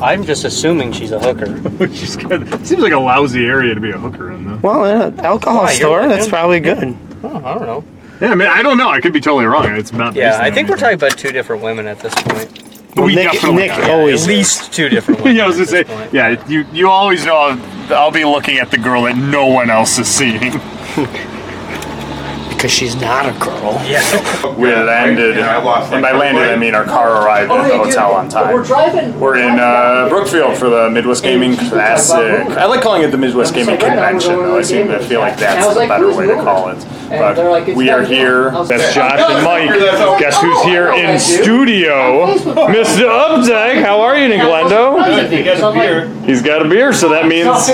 [0.00, 1.88] I'm just assuming she's a hooker.
[1.92, 2.48] she's good.
[2.66, 4.56] Seems like a lousy area to be a hooker in, though.
[4.62, 6.10] Well, yeah, alcohol Why, store, looking?
[6.16, 6.96] that's probably good.
[7.24, 7.84] Oh, I don't know.
[8.20, 8.88] Yeah, I mean, I don't know.
[8.88, 9.66] I could be totally wrong.
[9.76, 10.14] It's about.
[10.14, 12.77] Yeah, I think we're talking about two different women at this point.
[13.04, 13.90] We Nick, definitely Nick are.
[13.90, 15.36] always At least two different women.
[15.38, 15.84] Yeah, I was gonna say.
[15.84, 16.12] point.
[16.12, 19.70] Yeah, you you always know I'll, I'll be looking at the girl that no one
[19.70, 20.52] else is seeing.
[22.58, 23.78] because she's not a girl.
[24.58, 28.52] We landed, and by landed I mean our car arrived at the hotel on time.
[28.52, 29.20] We're driving.
[29.20, 32.18] We're in uh, Brookfield for the Midwest Gaming Classic.
[32.56, 34.58] I like calling it the Midwest Gaming Convention, though.
[34.58, 36.84] I seem to feel like that's the better way to call it.
[37.08, 38.50] But we are here.
[38.50, 39.70] That's Josh and Mike.
[40.18, 42.26] Guess who's here in studio?
[42.36, 43.06] Mr.
[43.08, 43.82] Updike.
[43.82, 44.98] How are you, Glendo?
[46.26, 47.68] He's got a beer, so that means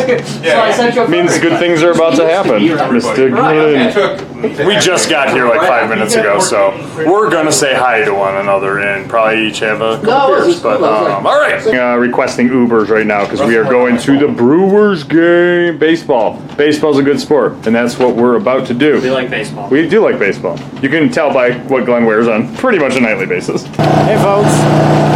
[1.10, 2.60] means good things are about to happen.
[2.62, 3.30] Mr.
[3.30, 4.66] Glenn.
[4.66, 8.37] We just got here like five minutes ago, so we're gonna say hi to one
[8.37, 10.62] another and probably each have a couple beers.
[10.62, 14.28] But um, all right, uh, requesting Ubers right now because we are going to the
[14.28, 15.78] Brewers game.
[15.78, 16.40] Baseball.
[16.56, 19.00] Baseball's a good sport, and that's what we're about to do.
[19.00, 19.68] We like baseball.
[19.70, 20.58] We do like baseball.
[20.82, 23.64] You can tell by what Glenn wears on pretty much a nightly basis.
[23.64, 24.54] Hey, folks.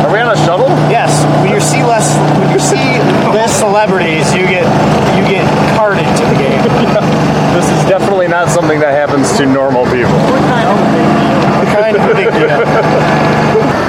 [0.05, 0.69] Are we on a shuttle?
[0.89, 2.77] Yes, when you see less, when you see
[3.35, 4.65] less celebrities, you get
[5.17, 5.45] you get
[5.77, 7.15] carted to the game.
[7.99, 10.15] This is definitely not something that happens to normal people.
[11.75, 12.47] kind of big deal.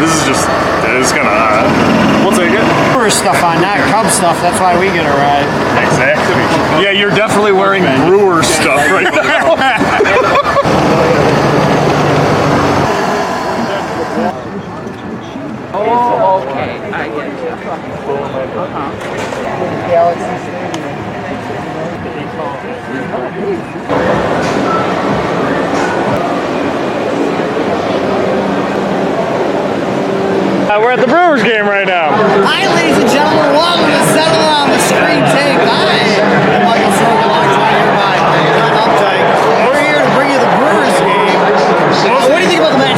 [0.01, 0.49] This is just,
[0.97, 2.65] it's gonna, uh, we'll take it.
[2.95, 4.39] Brewer stuff on, not Cub stuff.
[4.41, 5.45] That's why we get a ride.
[5.85, 6.41] Exactly.
[6.81, 9.53] Yeah, you're definitely wearing brewer stuff right now.
[22.39, 22.47] Uh,
[30.79, 32.15] we're at the Brewers game right now.
[32.47, 33.51] Hi, ladies and gentlemen.
[33.51, 35.59] Welcome to Settle on the Screen Take.
[35.67, 35.99] I
[36.55, 37.75] am Michael John Updike.
[39.67, 41.43] We're here to bring you the Brewers game.
[42.23, 42.88] What do you think about the matchup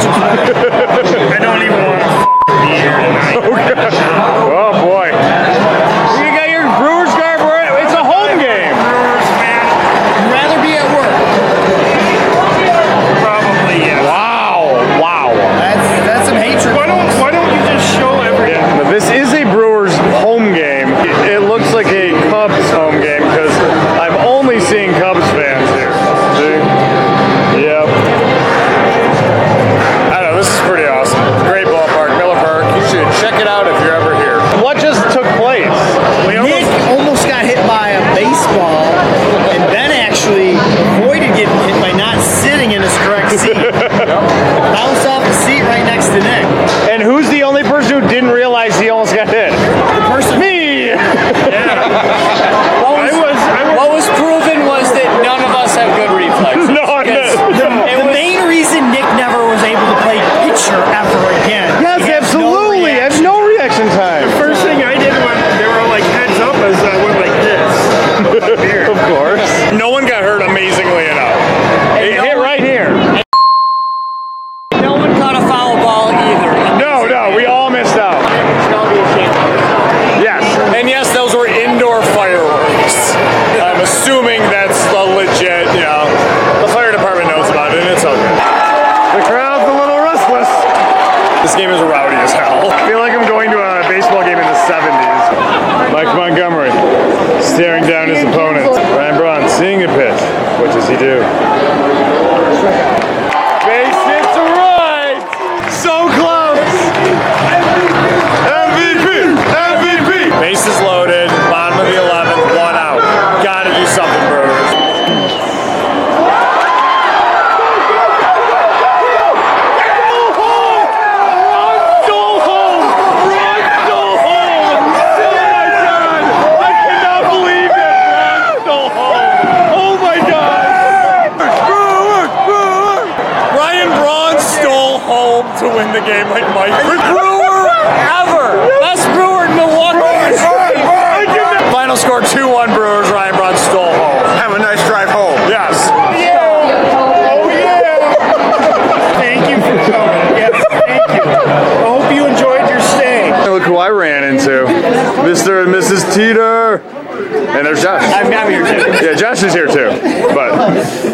[158.00, 158.12] Josh.
[158.14, 159.04] I'm, I'm here too.
[159.04, 159.90] Yeah, Josh is here too.
[160.34, 160.52] But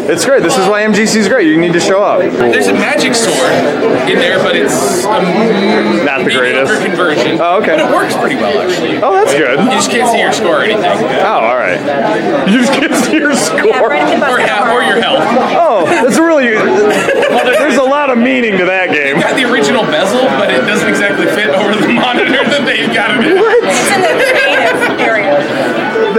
[0.09, 0.43] it's great.
[0.43, 1.47] This is why MGC is great.
[1.47, 2.19] You need to show up.
[2.21, 3.51] There's a magic sword
[4.09, 6.81] in there, but it's a Not the greatest.
[6.83, 7.37] conversion.
[7.41, 7.77] Oh, okay.
[7.77, 8.97] But it works pretty well, actually.
[9.03, 9.59] Oh, that's good.
[9.59, 10.85] You just can't see your score or anything.
[11.21, 11.79] Oh, all right.
[12.49, 13.69] You just get to your Yeah, score.
[13.79, 14.41] Or, Buster.
[14.47, 15.23] ha- or your health.
[15.59, 16.49] Oh, that's really.
[16.49, 19.19] There's a lot of meaning to that game.
[19.19, 23.11] Got the original bezel, but it doesn't exactly fit over the monitor that they've got
[23.13, 23.37] it in.
[23.37, 23.68] It's in the creative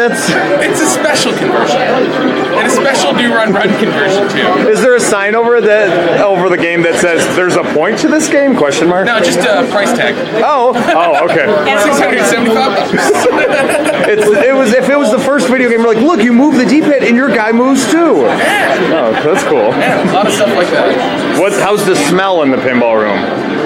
[0.01, 1.81] It's a special conversion.
[1.81, 4.69] And a special do run run conversion, too.
[4.69, 8.09] Is there a sign over that over the game that says "There's a point to
[8.09, 9.07] this game?" Question mark.
[9.07, 10.15] No, just a price tag.
[10.45, 10.73] Oh.
[10.75, 11.25] Oh.
[11.25, 11.47] Okay.
[11.83, 12.91] Six hundred seventy-five
[14.11, 15.81] it was if it was the first video game.
[15.81, 18.25] We're like, look, you move the D-pad and your guy moves too.
[18.27, 19.71] Oh, that's cool.
[19.79, 21.39] Yeah, a lot of stuff like that.
[21.39, 21.53] What?
[21.53, 23.60] How's the smell in the pinball room?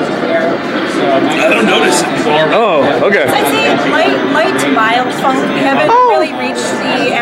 [0.65, 2.49] I don't notice it anymore.
[2.55, 3.07] Oh.
[3.07, 3.25] Okay.
[3.29, 5.39] I'd say light, light to mild funk.
[5.55, 6.09] We haven't oh.
[6.11, 6.74] really reached the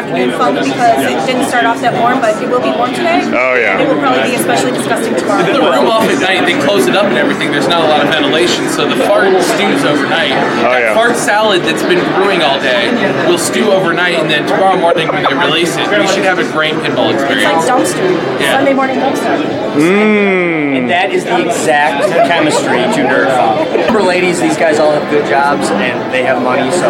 [0.02, 3.22] afternoon funk because it didn't start off that warm, but it will be warm today.
[3.22, 3.78] Oh, yeah.
[3.78, 5.46] It will probably be especially disgusting tomorrow.
[5.46, 7.54] The room off at night, they close it up and everything.
[7.54, 10.34] There's not a lot of ventilation, so the fart stews overnight.
[10.66, 10.94] Oh, that yeah.
[10.98, 12.90] fart salad that's been brewing all day
[13.30, 16.46] will stew overnight, and then tomorrow morning when they release it, we should have a
[16.50, 17.62] great pinball experience.
[17.62, 18.06] It's like dumpster.
[18.42, 18.58] Yeah.
[18.58, 19.38] Sunday morning dumpster.
[19.78, 20.76] Mmm.
[20.82, 23.70] And that is the exact chemistry to Nerd Funk.
[23.70, 26.88] Remember, ladies, these guys all have good jobs and they have money, so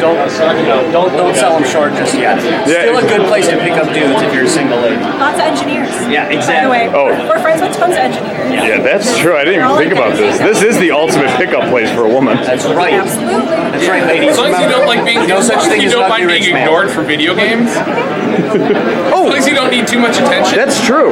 [0.00, 0.18] don't
[0.58, 2.40] you know, don't don't sell them short just yet.
[2.66, 4.96] Still a good place to pick up dudes if you're a single lady.
[5.02, 5.90] Lots of engineers.
[6.08, 6.64] Yeah, By exactly.
[6.64, 7.28] the way, Oh.
[7.28, 8.48] we're friends with tons of engineers.
[8.52, 9.36] Yeah, that's true.
[9.36, 10.38] I didn't even think about this.
[10.38, 12.36] This is the ultimate pickup place for a woman.
[12.44, 12.94] That's right.
[12.94, 13.44] Absolutely.
[13.46, 14.30] That's right, ladies.
[14.32, 16.52] As long as you don't like being, no such thing you don't mind being rich
[16.52, 16.62] man.
[16.66, 17.82] ignored for video games, oh,
[19.08, 21.10] as long as you don't need too much attention, That's true.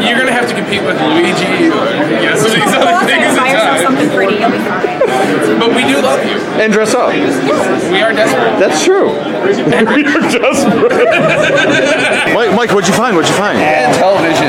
[0.00, 1.84] you're gonna have to compete with Luigi or
[2.20, 4.36] you know, some these other things buy yourself something pretty.
[4.40, 4.97] You'll be fine.
[5.58, 6.38] But we do love you.
[6.60, 7.12] And dress up.
[7.12, 8.58] We are desperate.
[8.60, 9.08] That's true.
[9.48, 10.92] You're desperate.
[12.34, 13.16] Mike, Mike, what'd you find?
[13.16, 13.58] What'd you find?
[13.58, 14.48] And television.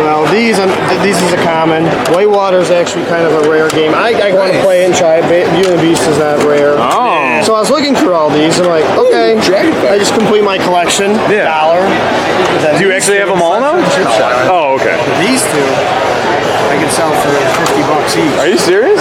[0.00, 0.70] Well, these um,
[1.02, 1.84] these is a common.
[2.14, 3.92] Whitewater is actually kind of a rare game.
[3.94, 5.28] I, I want to play it and try it.
[5.28, 6.74] Beauty and the Beast is not rare.
[6.78, 7.42] Oh.
[7.44, 11.12] So I was looking through all these and like, okay, I just complete my collection.
[11.28, 11.52] Yeah.
[11.52, 11.84] Dollar.
[12.78, 13.76] Do you actually have them all now?
[14.48, 14.96] Oh, okay.
[15.24, 15.68] These two,
[16.70, 17.30] I can sell for
[17.66, 18.38] fifty bucks each.
[18.38, 19.00] Are you serious?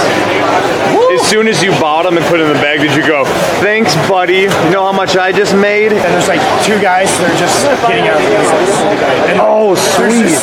[1.14, 3.26] As soon as you bought them and put it in the bag, did you go,
[3.62, 4.50] thanks, buddy?
[4.50, 5.92] You know how much I just made?
[5.94, 8.72] And there's like two guys that are just getting out of the business.
[9.30, 10.34] And Oh, sweet.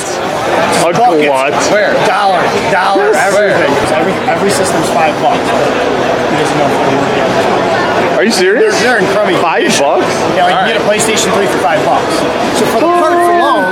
[0.87, 1.27] A buckets.
[1.27, 1.55] glut.
[1.74, 1.95] Where?
[2.07, 2.39] Dollar,
[2.70, 3.70] dollar, everything.
[3.83, 5.43] 'Cause Every every system's five bucks.
[5.43, 8.18] He doesn't know if it'll work yet.
[8.18, 8.72] Are you serious?
[8.81, 10.07] They're, they're in crummy Five bucks?
[10.39, 12.14] Yeah, like you get a PlayStation 3 for five bucks.
[12.59, 13.66] So for the parts alone,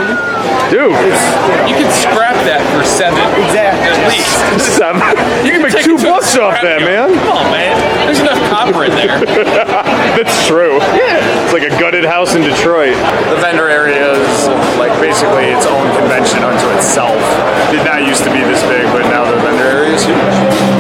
[0.75, 0.91] Dude,
[1.71, 3.23] You can scrap that for seven.
[3.47, 3.95] Exactly.
[3.95, 4.27] At least.
[4.75, 4.99] seven.
[5.47, 7.15] You can make two it to a bucks off that, man.
[7.15, 7.79] Come on, man.
[8.11, 9.23] There's enough copper in there.
[10.19, 10.83] That's true.
[10.99, 11.23] Yeah.
[11.47, 12.99] It's like a gutted house in Detroit.
[13.31, 17.23] The vendor area is like basically its own convention unto itself.
[17.71, 20.74] Did not used to be this big, but now the vendor area is huge.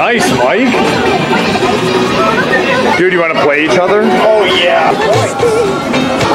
[0.00, 0.72] Nice, Mike.
[2.96, 4.00] Dude, you want to play each other?
[4.00, 4.96] Oh yeah.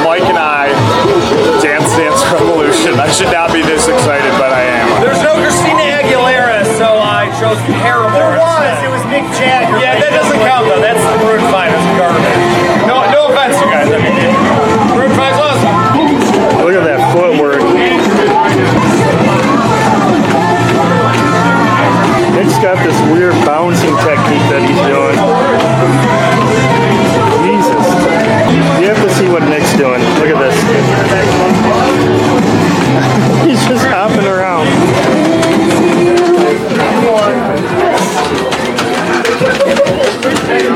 [0.06, 0.70] Mike and I,
[1.58, 2.94] Dance Dance Revolution.
[2.94, 4.86] I should not be this excited, but I am.
[5.02, 8.14] There's no Christina Aguilera, so I chose Paramore.
[8.14, 8.78] There was.
[8.86, 9.82] It was Mick Jagger.
[9.82, 10.78] Yeah, that doesn't count though.
[10.78, 11.74] That's the Maroon Five.
[11.74, 12.86] It's garbage.
[12.86, 13.90] No, no offense, you guys.
[13.90, 14.14] I mean,
[14.94, 16.62] Maroon Five's awesome.
[16.62, 17.25] Look at that footwork.
[22.56, 25.12] Nick's got this weird bouncing technique that he's doing.
[27.44, 27.84] Jesus.
[28.80, 30.00] You have to see what Nick's doing.
[30.16, 30.56] Look at this.
[33.44, 34.68] he's just hopping around.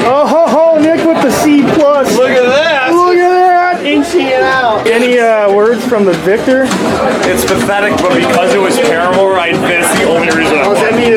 [0.04, 2.14] Oh, ho, ho, Nick with the C plus.
[2.18, 2.92] Look at that.
[2.92, 3.86] Look at that.
[3.86, 4.86] Inching it out.
[4.86, 6.64] Any uh, words from the victor?
[7.24, 10.94] It's pathetic, but because it was Paramore, I, that's the only reason I Does that
[10.94, 11.12] mean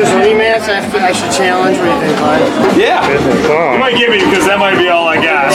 [0.66, 1.78] there's a I, have to- I should challenge?
[1.78, 2.76] What do you think, Clyde?
[2.76, 3.72] Yeah.
[3.72, 5.52] You might give me because that might be all I got.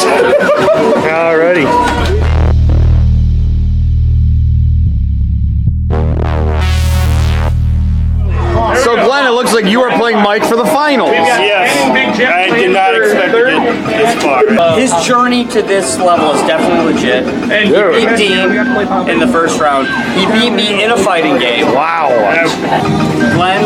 [1.09, 1.65] Alrighty.
[8.83, 11.11] So Glenn, it looks like you are playing Mike for the finals.
[11.11, 11.69] Yes.
[12.19, 14.43] I did not expect to get this far.
[14.77, 17.23] His journey to this level is definitely legit.
[17.51, 19.87] And he beat Dean in the first round.
[20.17, 21.65] He beat me in a fighting game.
[21.73, 22.09] Wow.
[23.35, 23.61] Glenn,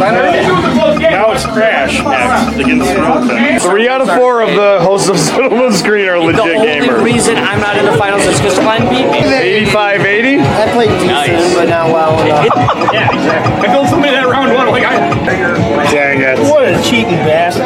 [0.00, 3.58] Now it's Crash next against Soroka.
[3.60, 7.02] Three out of four of the hosts of Cinema Screen are legit the only gamers.
[7.04, 9.18] reason I'm not in the finals is because Glenn beat me.
[9.66, 10.38] 85 80?
[10.40, 12.46] I played decent, but not well enough.
[12.92, 13.68] Yeah, exactly.
[13.68, 14.68] I told somebody that round one.
[14.68, 15.10] Like, I,
[15.90, 16.38] Dang it.
[16.50, 17.64] What a cheating bastard.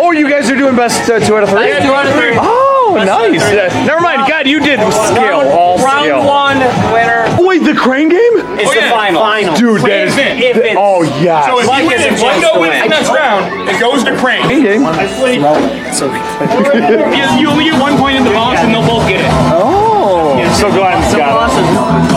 [0.00, 1.70] Oh, you guys are doing best uh, two out of three?
[1.82, 2.34] Two out of three.
[2.36, 3.42] Oh, nice.
[3.42, 4.26] Uh, never mind.
[4.28, 5.44] God, you did skill.
[5.52, 6.24] All Round skill.
[6.26, 6.58] one
[6.92, 8.18] winner Oh, wait, the crane game?
[8.58, 8.90] is Oh, the yeah.
[8.90, 9.22] final.
[9.54, 10.14] Dude, that Wait, is.
[10.14, 10.38] Vin.
[10.42, 12.72] If it's Oh, So if Mike you win, has a if chance Glenn to wins
[12.74, 12.82] win.
[12.82, 14.42] the next round, it goes to Crane.
[14.48, 14.82] Crane game?
[16.18, 19.30] You, you only get one point in the box, and they'll both get it.
[19.52, 20.36] Oh.
[20.58, 21.62] So Glenn's got it.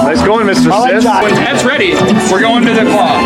[0.04, 0.70] Nice going, Mr.
[0.72, 1.04] Sis.
[1.06, 1.94] When Ted's ready,
[2.32, 3.20] we're going to the claw.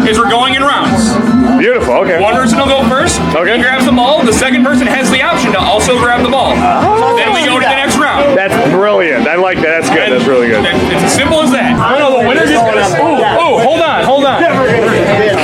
[0.00, 1.12] Because we're going in rounds.
[1.58, 1.94] Beautiful.
[2.06, 2.22] Okay.
[2.22, 3.20] One person will go first.
[3.34, 3.56] Okay.
[3.56, 4.24] He grabs the ball.
[4.24, 6.54] The second person has the option to also grab the ball.
[6.54, 8.38] Oh, then we go to the next round.
[8.38, 9.26] That's brilliant.
[9.26, 9.82] I like that.
[9.82, 10.12] That's good.
[10.12, 10.64] That's really good.
[10.64, 11.74] It's as simple as that.
[11.78, 12.86] I know the winner gets gonna.
[13.02, 14.42] Oh, oh, hold on, hold on.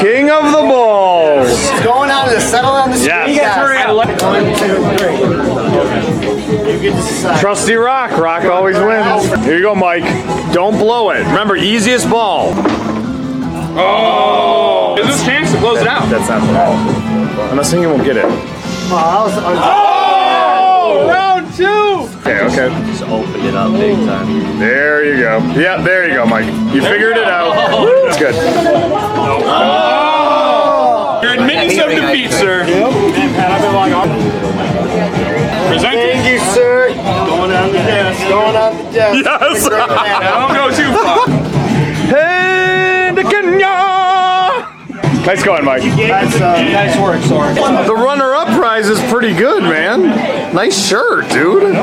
[0.01, 1.51] King of the balls.
[1.83, 3.35] Going on to settle on the street.
[3.35, 3.57] Yes.
[3.57, 3.95] guys.
[3.95, 4.09] One,
[4.59, 5.19] two, three.
[6.73, 7.41] You get to decide.
[7.41, 8.13] Trusty Rock.
[8.13, 9.27] Rock always wins.
[9.45, 10.05] Here you go, Mike.
[10.53, 11.25] Don't blow it.
[11.27, 12.53] Remember, easiest ball.
[13.77, 16.09] Oh, is this chance to close it out?
[16.11, 16.75] That's not the ball.
[17.51, 18.25] I'm not saying you won't get it.
[18.27, 19.59] Oh, I was on-
[20.87, 22.09] Oh, round two.
[22.21, 22.69] Okay, okay.
[22.87, 24.59] Just opened it up big time.
[24.59, 25.39] There you go.
[25.59, 26.47] Yeah, there you go, Mike.
[26.75, 27.55] You figured it out.
[28.07, 28.35] It's good.
[29.57, 31.21] Oh!
[31.23, 32.65] You're admitting some defeat, sir.
[35.69, 36.89] Present Thank you, sir.
[36.95, 38.21] Going on the desk.
[38.29, 39.25] Going on the desk.
[39.25, 39.69] Yes.
[39.69, 41.44] Don't go too far.
[45.27, 45.83] Nice going, Mike.
[45.83, 47.55] That's, uh, nice work, sorry.
[47.55, 50.03] The runner-up prize is pretty good, man.
[50.55, 51.75] Nice shirt, dude.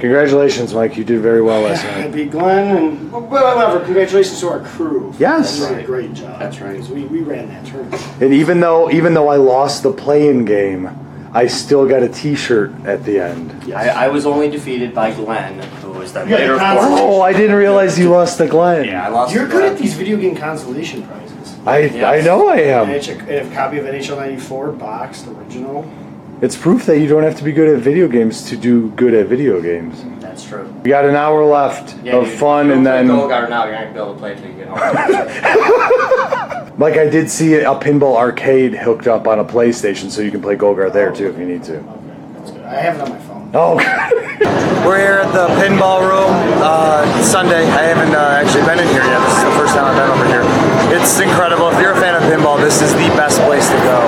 [0.00, 0.96] Congratulations, Mike.
[0.96, 2.12] You did very well last I night.
[2.12, 3.84] beat Glenn, and well, whatever.
[3.84, 5.14] Congratulations to our crew.
[5.18, 5.60] Yes.
[5.60, 6.38] You did a great job.
[6.40, 6.80] That's right.
[6.88, 8.02] We, we ran that tournament.
[8.20, 10.90] And even though even though I lost the playing game,
[11.32, 13.72] I still got a T-shirt at the end.
[13.72, 16.98] I, I was only defeated by Glenn, who was then You got later a console?
[16.98, 18.84] Oh, I didn't realize you lost the Glenn.
[18.86, 19.32] Yeah, I lost.
[19.34, 19.72] You're to good Glenn.
[19.72, 21.23] at these video game consolation prizes.
[21.66, 22.86] I I know I am.
[22.88, 25.84] NHL, a copy of NHL '94 boxed original.
[26.42, 29.14] It's proof that you don't have to be good at video games to do good
[29.14, 30.04] at video games.
[30.20, 30.64] That's true.
[30.82, 33.64] We got an hour left Yeah, of you- fun, you and play then Gorgar now,
[33.64, 34.78] you're not gonna be able to play it till you get home.
[36.78, 40.42] like I did see a pinball arcade hooked up on a PlayStation, so you can
[40.42, 41.76] play Gorgar there too if you need to.
[41.78, 41.86] Okay,
[42.36, 42.62] that's good.
[42.64, 43.50] I have it on my phone.
[43.54, 43.78] Oh,
[44.40, 47.66] we're here at the pinball room uh, Sunday.
[47.70, 49.20] I haven't uh, actually been in here yet.
[49.28, 50.42] This is the first time I've been over here.
[50.96, 51.68] It's incredible.
[51.68, 54.00] If you're a fan of pinball, this is the best place to go.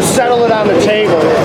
[0.00, 1.37] settle it on the table.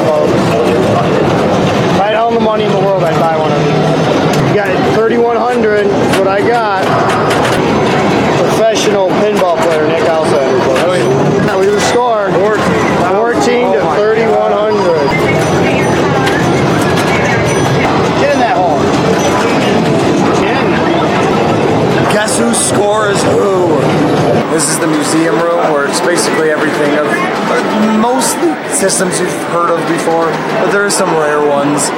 [24.54, 29.72] This is the museum room where it's basically everything of uh, mostly systems you've heard
[29.72, 30.28] of before,
[30.62, 31.90] but there are some rare ones.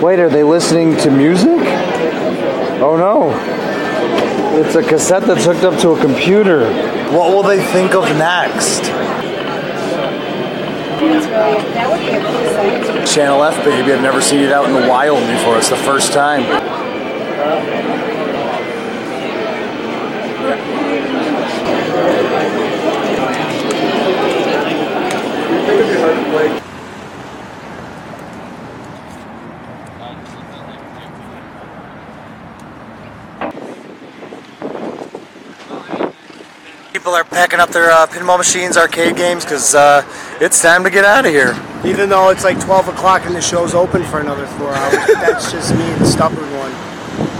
[0.00, 1.58] Wait, are they listening to music?
[2.80, 3.32] Oh no.
[4.60, 6.72] It's a cassette that's hooked up to a computer.
[7.10, 8.84] What will they think of next?
[13.12, 13.92] Channel F, baby.
[13.92, 15.58] I've never seen it out in the wild before.
[15.58, 16.61] It's the first time.
[37.12, 40.02] People are packing up their uh, pinball machines, arcade games, because uh,
[40.40, 41.54] it's time to get out of here.
[41.84, 45.52] Even though it's like 12 o'clock and the show's open for another four hours, that's
[45.52, 46.72] just me, the stubborn one.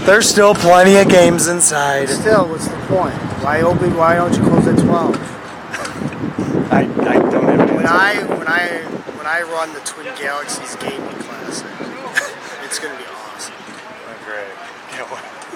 [0.05, 2.07] There's still plenty of games inside.
[2.07, 3.15] Still, what's the point?
[3.41, 3.97] Why open?
[3.97, 5.15] Why don't you close at 12?
[6.71, 8.67] I, I don't have an When I when I
[9.17, 11.65] when I run the Twin Galaxies Gaming Classic,
[12.63, 13.55] it's gonna be awesome.
[14.23, 14.53] Great.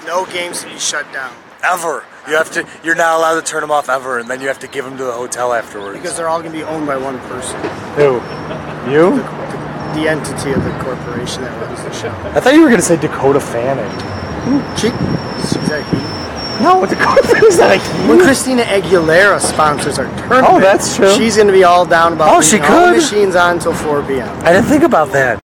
[0.04, 1.32] No games to be shut down
[1.62, 2.04] Ever.
[2.28, 2.66] You have to.
[2.84, 4.96] You're not allowed to turn them off ever, and then you have to give them
[4.98, 5.98] to the hotel afterwards.
[5.98, 7.58] because they're all gonna be owned by one person,
[7.96, 8.20] Who?
[8.90, 9.22] You?
[9.94, 12.10] the entity of the corporation that runs the show.
[12.36, 13.90] I thought you were gonna say Dakota Fanning.
[14.76, 16.62] She, is that he?
[16.62, 18.08] No, Dakota Fanning's not a he.
[18.08, 21.12] When Christina Aguilera sponsors our tournament, Oh, that's true.
[21.14, 23.02] She's going to be all down about Oh, she leaving all the could.
[23.02, 24.28] machines on until 4 p.m.
[24.44, 25.40] I didn't think about that.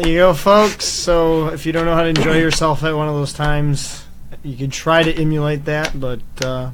[0.00, 0.86] There you go, folks.
[0.86, 4.02] So if you don't know how to enjoy yourself at one of those times,
[4.42, 5.98] you can try to emulate that.
[6.00, 6.70] But uh,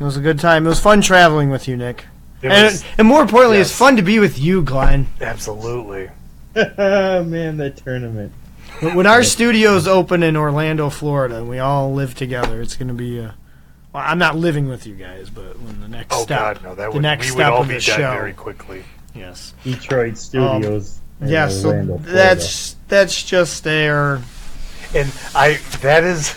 [0.00, 0.64] it was a good time.
[0.64, 2.06] It was fun traveling with you, Nick.
[2.40, 5.06] It and, was- and more importantly, it's fun to be with you, Glenn.
[5.20, 6.08] Absolutely.
[6.54, 8.32] Man, that tournament.
[8.80, 12.88] When when our studios open in Orlando, Florida, and we all live together, it's going
[12.88, 13.34] to be a.
[13.92, 16.74] Well, I'm not living with you guys, but when the next Oh step, God, no!
[16.74, 17.96] That the would next we step would all of be the show.
[17.98, 18.82] very quickly.
[19.14, 19.52] Yes.
[19.62, 20.96] Detroit Studios.
[20.96, 24.22] in Yeah, so that's that's just there.
[24.94, 26.34] And I that is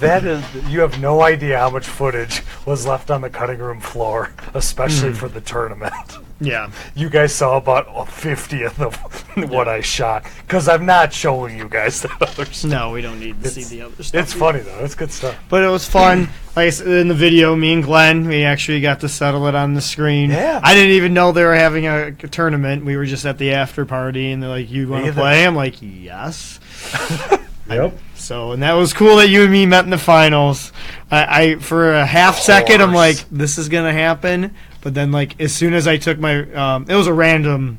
[0.00, 3.80] that is you have no idea how much footage was left on the cutting room
[3.80, 5.16] floor, especially Mhm.
[5.16, 5.92] for the tournament.
[6.40, 6.70] Yeah.
[6.94, 8.94] You guys saw about a fiftieth of
[9.50, 12.70] what I shot because I'm not showing you guys the other stuff.
[12.70, 14.22] No, we don't need to see the other stuff.
[14.22, 14.78] It's funny though.
[14.84, 15.36] It's good stuff.
[15.48, 16.28] But it was fun.
[16.54, 19.54] Like I said in the video, me and Glenn, we actually got to settle it
[19.54, 20.30] on the screen.
[20.30, 20.60] Yeah.
[20.62, 22.84] I didn't even know they were having a, tournament.
[22.84, 25.20] We were just at the after party, and they're like, "You want to Either.
[25.20, 26.60] play?" I'm like, "Yes."
[27.68, 27.98] Yep.
[28.14, 30.72] So, and that was cool that you and me met in the finals.
[31.10, 34.54] I, I for a half second, I'm like, "This is gonna happen,"
[34.88, 37.78] but then, like, as soon as I took my, um, it was a random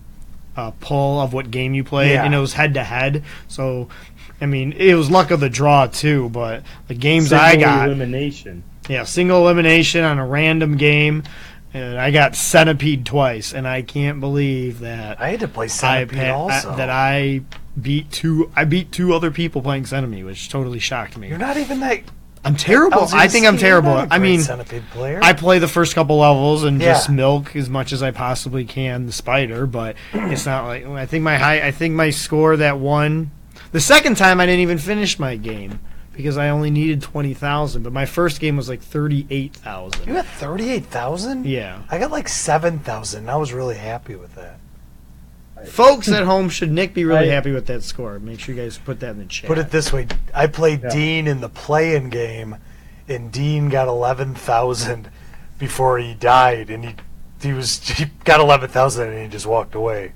[0.55, 2.23] uh, pull of what game you played, Yeah.
[2.23, 3.23] and it was head to head.
[3.47, 3.87] So,
[4.39, 6.29] I mean, it was luck of the draw too.
[6.29, 8.61] But the games Single I got, elimination.
[8.87, 11.23] yeah, single elimination on a random game,
[11.73, 15.69] and I got centipede twice, and I can't believe that I had to play I
[15.69, 16.69] Centipede pa- also.
[16.73, 17.41] I- that I
[17.81, 18.51] beat two.
[18.55, 21.27] I beat two other people playing centipede, which totally shocked me.
[21.29, 22.01] You're not even that.
[22.43, 23.01] I'm terrible.
[23.01, 23.91] was I, think I'm terrible.
[24.09, 24.41] I mean,
[24.91, 25.19] player.
[25.21, 26.93] I play the first couple levels and Yeah.
[26.93, 31.05] just milk as much as I possibly can the spider, but it's not like I
[31.05, 31.61] think my high.
[31.67, 33.31] I think my score that one.
[33.71, 35.79] The second time I didn't even finish my game
[36.13, 40.07] because I only needed twenty thousand, but my first game was like thirty eight thousand.
[40.07, 41.45] You got thirty-eight thousand.
[41.45, 41.81] Yeah.
[41.89, 43.29] I got like seven thousand.
[43.29, 44.58] I was really happy with that.
[45.67, 48.19] Folks at home, should Nick be really I- happy with that score?
[48.19, 49.47] Make sure you guys put that in the chat.
[49.47, 50.89] Put it this way: I played Yeah.
[50.89, 52.57] Dean in the play-in game,
[53.07, 55.09] and Dean got eleven thousand
[55.57, 56.95] before he died, and he
[57.41, 60.13] he was he got eleven thousand and he just walked away.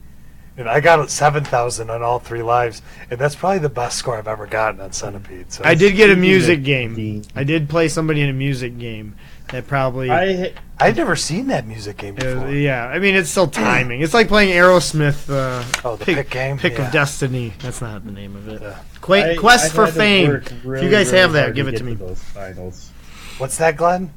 [0.56, 4.18] And I got seven thousand on all three lives, and that's probably the best score
[4.18, 5.52] I've ever gotten on Centipede.
[5.52, 7.24] So I did get a music game.
[7.36, 9.16] I did play somebody in a music game
[9.54, 10.12] that probably.
[10.12, 12.52] I I'd never seen that music game Uh, before.
[12.52, 14.02] yeah, I mean it's still timing.
[14.02, 15.30] It's like playing Aerosmith.
[15.30, 16.58] Uh, Oh, the pick game?
[16.58, 16.88] Pick Yeah.
[16.88, 17.54] of Destiny.
[17.60, 18.62] That's not the name of it.
[19.02, 20.28] Qua- I- Quest I for had to Fame.
[20.30, 21.94] work if really, you guys really have that, hard give to it to get me.
[22.08, 22.92] those finals.
[23.38, 24.12] What's that, Glenn?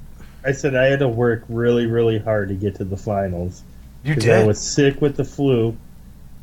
[0.45, 3.63] I said I had to work really, really hard to get to the finals.
[4.05, 4.35] You 'Cause did?
[4.35, 5.77] I was sick with the flu.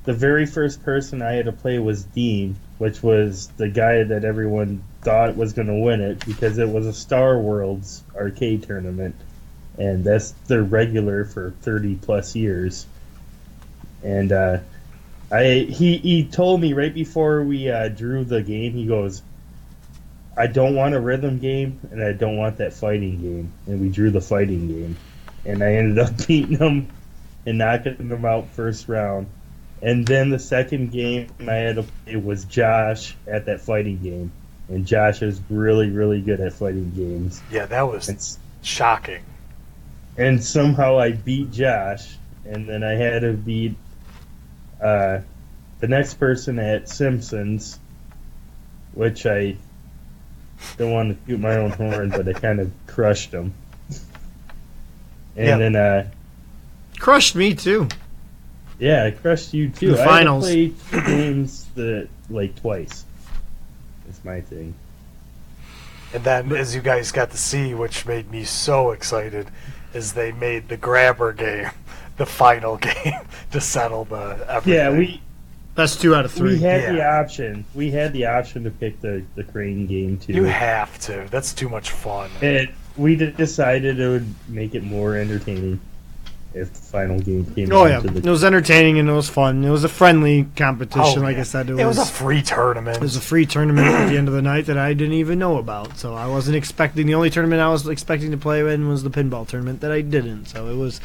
[0.06, 4.26] The very first person I had to play was Dean, which was the guy that
[4.26, 9.16] everyone thought was going to win it because it was a Star Worlds arcade tournament,
[9.78, 12.86] and that's their regular for thirty plus years.
[14.04, 14.60] And uh,
[15.32, 19.22] I he he told me right before we uh, drew the game, he goes,
[20.36, 23.52] I don't want a rhythm game, and I don't want that fighting game.
[23.68, 24.98] And we drew the fighting game,
[25.46, 26.88] and I ended up beating them
[27.46, 29.28] and knocking them out first round.
[29.82, 34.32] And then the second game I had to play was Josh at that fighting game,
[34.70, 37.42] and Josh is really, really good at fighting games.
[37.52, 39.24] Yeah, that was shocking.
[40.18, 43.76] And somehow I beat Josh, and then I had to beat
[44.82, 45.20] uh,
[45.80, 47.80] the next person at Simpsons,
[48.94, 49.56] which I
[50.78, 53.54] don't want to toot my own horn, but I kind of crushed him.
[55.36, 55.58] And Yeah.
[55.58, 56.08] then, uh,
[57.00, 57.90] Crushed me too.
[58.80, 59.96] yeah, I crushed you too.
[59.96, 60.48] The I finals.
[60.48, 63.04] had to play two games the like twice.
[64.24, 64.74] That's my thing.
[66.14, 69.48] And then, as you guys got to see, which made me so excited,
[69.94, 71.72] is they made the grabber game
[72.18, 73.22] the final game
[73.52, 74.74] to settle the everything.
[74.74, 75.22] Yeah, we
[75.76, 76.54] That's two out of three.
[76.56, 77.66] we had the option.
[77.74, 80.34] We had the option to pick the the crane game too.
[80.34, 81.28] You have to.
[81.32, 82.30] That's too much fun.
[82.42, 85.80] And we decided it would make it more entertaining
[86.54, 89.30] if the final game came Oh down yeah, to it was entertaining and it was
[89.30, 89.64] fun.
[89.64, 91.42] It was a friendly competition, Oh, like yeah.
[91.42, 91.70] I said.
[91.70, 92.98] It, It was a free tournament.
[92.98, 95.40] It was a free tournament at the end of the night that I didn't even
[95.40, 95.98] know about.
[95.98, 97.08] So I wasn't expecting.
[97.08, 100.02] The only tournament I was expecting to play in was the pinball tournament that I
[100.02, 100.46] didn't.
[100.46, 101.02] So it was.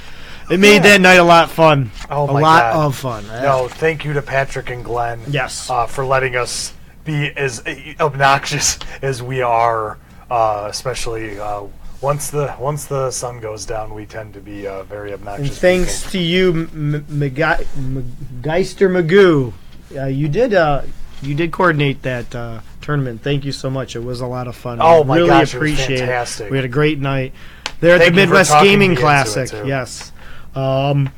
[0.51, 0.92] It made Yeah.
[0.96, 1.90] that night a lot fun.
[2.11, 2.86] Oh a my lot God.
[2.86, 3.26] of fun.
[3.28, 5.20] No, thank you to Patrick and Glenn.
[5.28, 5.68] Yes.
[5.70, 6.72] Uh, for letting us
[7.05, 7.62] be as
[8.01, 9.99] obnoxious as we are,
[10.30, 11.62] uh, especially uh,
[12.01, 15.59] once the once the sun goes down, we tend to be uh, very And obnoxious.
[15.59, 19.53] thanks to you, M- M- Geister Magoo,
[19.96, 20.82] uh, you did uh,
[21.22, 23.22] you did coordinate that uh, tournament.
[23.22, 23.96] Thank you so much.
[23.96, 24.78] It was a lot of fun.
[24.80, 26.46] Oh I my really gosh, it was appreciate fantastic.
[26.46, 26.51] it.
[26.51, 27.32] We had a great night
[27.80, 29.51] there at Thank the Midwest Gaming it, Classic.
[29.66, 30.12] Yes.
[30.55, 31.11] Um,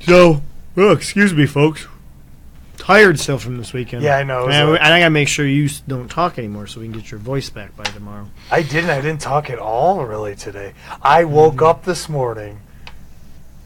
[0.00, 0.42] so,
[0.76, 1.86] oh, excuse me, folks.
[2.84, 4.02] Tired still from this weekend.
[4.02, 4.44] Yeah, I know.
[4.44, 6.92] It was And I gotta make sure you s- don't talk anymore so we can
[6.92, 8.28] get your voice back by tomorrow.
[8.50, 8.90] I didn't.
[8.90, 10.74] I didn't talk at all really today.
[11.00, 12.60] I woke up this morning,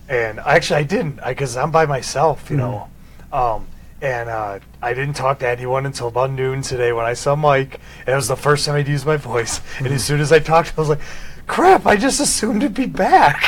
[0.09, 2.89] and actually I didn't because I'm by myself, you know.
[3.33, 3.66] Um,
[4.01, 7.81] and uh, I didn't talk to anyone until about noon today when I saw Mike,
[8.07, 9.61] and it was the first time I'd used my voice.
[9.79, 11.01] And as soon as I talked, I was like,
[11.49, 11.87] "Crap!
[11.87, 13.43] I just assumed it'd be back."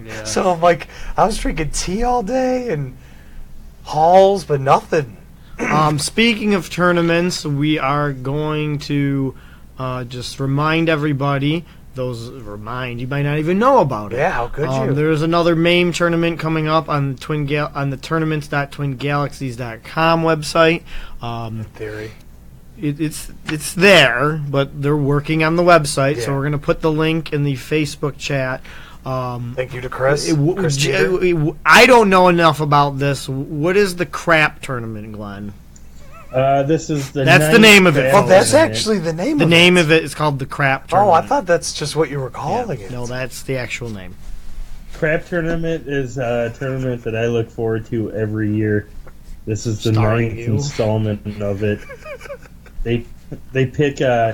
[0.00, 0.22] Yeah.
[0.34, 0.86] so I'm like,
[1.16, 2.96] I was drinking tea all day and
[3.84, 5.16] halls, but nothing.
[5.58, 9.36] um, speaking of tournaments, we are going to
[9.78, 11.64] uh, just remind everybody.
[11.94, 14.16] Those remind you might not even know about it.
[14.16, 14.94] Yeah, how could Um, you?
[14.94, 20.82] There's another MAME tournament coming up on Twin Gal- on the tournaments.twingalaxies.com website.
[21.22, 22.10] Um, Theory.
[22.80, 26.80] it, it's it's there, but they're working on the website, so we're going to put
[26.80, 28.60] the link in the Facebook chat.
[29.06, 30.28] Um, Thank you to Chris.
[30.28, 33.28] it w- Chris j- it- I don't know enough about this.
[33.28, 35.52] What is the crap tournament, Glenn?
[36.32, 38.10] Uh, this is the That's the name of it.
[38.10, 38.76] battle Oh, that's tournament.
[38.76, 39.36] actually the name.
[39.36, 39.38] Of it.
[39.38, 39.80] The of name it.
[39.82, 41.10] of it is called the crap Tournament.
[41.12, 41.14] Oh.
[41.14, 42.90] I thought that's just what you were calling it.
[42.90, 44.14] No, that's the actual name.
[44.94, 48.88] Crap tournament is a tournament that I look forward to every year.
[49.46, 50.54] This is the Starring ninth you.
[50.54, 51.80] installment of it.
[52.84, 53.04] They
[53.52, 54.32] they pick uh,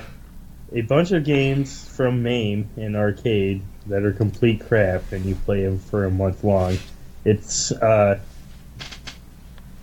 [0.73, 5.65] a bunch of games from MAME in arcade that are complete crap, and you play
[5.65, 6.79] them for a month long.
[7.25, 8.21] It's uh,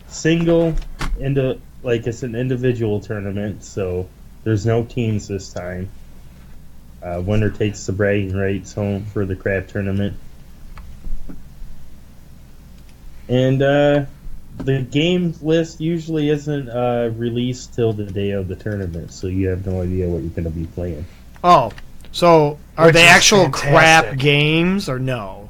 [0.08, 0.76] single
[1.20, 4.10] into like it's an individual tournament, so
[4.44, 5.90] there's no teams this time.
[7.02, 10.18] Uh, winner takes the bragging rights home for the crap tournament.
[13.30, 14.06] And uh,
[14.58, 19.50] the game list usually isn't uh, released till the day of the tournament, so you
[19.50, 21.06] have no idea what you're going to be playing.
[21.44, 21.72] Oh,
[22.18, 24.20] so are Which they is actual crap fantastic.
[24.20, 25.50] games or no?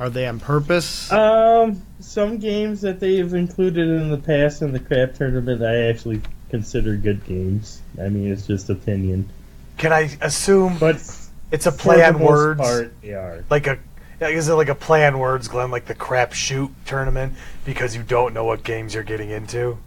[0.00, 1.10] Are they on purpose?
[1.12, 6.20] Um, some games that they've included in the past in the crap tournament, I actually
[6.50, 7.82] consider good games.
[8.00, 9.28] I mean, it's just opinion,
[9.76, 10.96] Can I assume but
[11.52, 12.60] it's a for play the on most words?
[12.60, 13.44] part, they are.
[13.48, 13.78] Like a
[14.20, 15.70] is it like a play on words, Glenn?
[15.70, 19.78] Like the crap shoot tournament because you don't know what games you're getting into.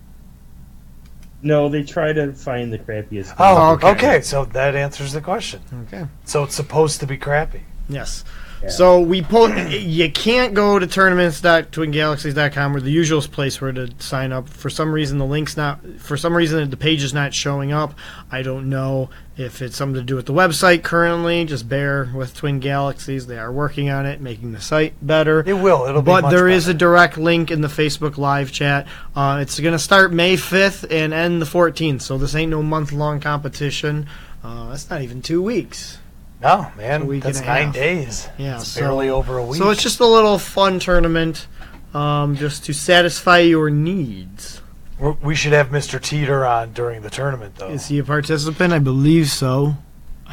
[1.43, 3.33] No, they try to find the crappiest.
[3.39, 3.97] Oh, games.
[3.97, 4.21] okay.
[4.21, 5.61] So that answers the question.
[5.87, 6.05] Okay.
[6.25, 7.61] So it's supposed to be crappy.
[7.89, 8.23] Yes.
[8.69, 9.49] So we pull.
[9.71, 14.47] You can't go to tournaments.twingalaxies.com or the usual place where to sign up.
[14.47, 15.79] For some reason, the link's not.
[15.97, 17.95] For some reason, the page is not showing up.
[18.31, 19.09] I don't know
[19.41, 21.45] if it's something to do with the website currently.
[21.45, 23.27] Just bear with Twin Galaxies.
[23.27, 25.43] They are working on it, making the site better.
[25.45, 25.85] It will.
[25.85, 26.75] It'll be But much there is better.
[26.75, 28.87] a direct link in the Facebook live chat.
[29.15, 32.01] Uh, it's going to start May 5th and end the 14th.
[32.01, 34.07] So this ain't no month long competition.
[34.43, 35.97] Uh, that's not even two weeks.
[36.41, 37.73] No, man, week that's nine half.
[37.75, 38.29] days.
[38.37, 39.59] Yeah, it's so- barely over a week.
[39.61, 41.45] So it's just a little fun tournament,
[41.93, 44.60] um, just to satisfy your needs.
[45.01, 45.99] We're- We should have Mr.
[46.01, 47.69] Teeter on during the tournament, though.
[47.69, 48.71] Is he a participant?
[48.71, 49.75] I believe so.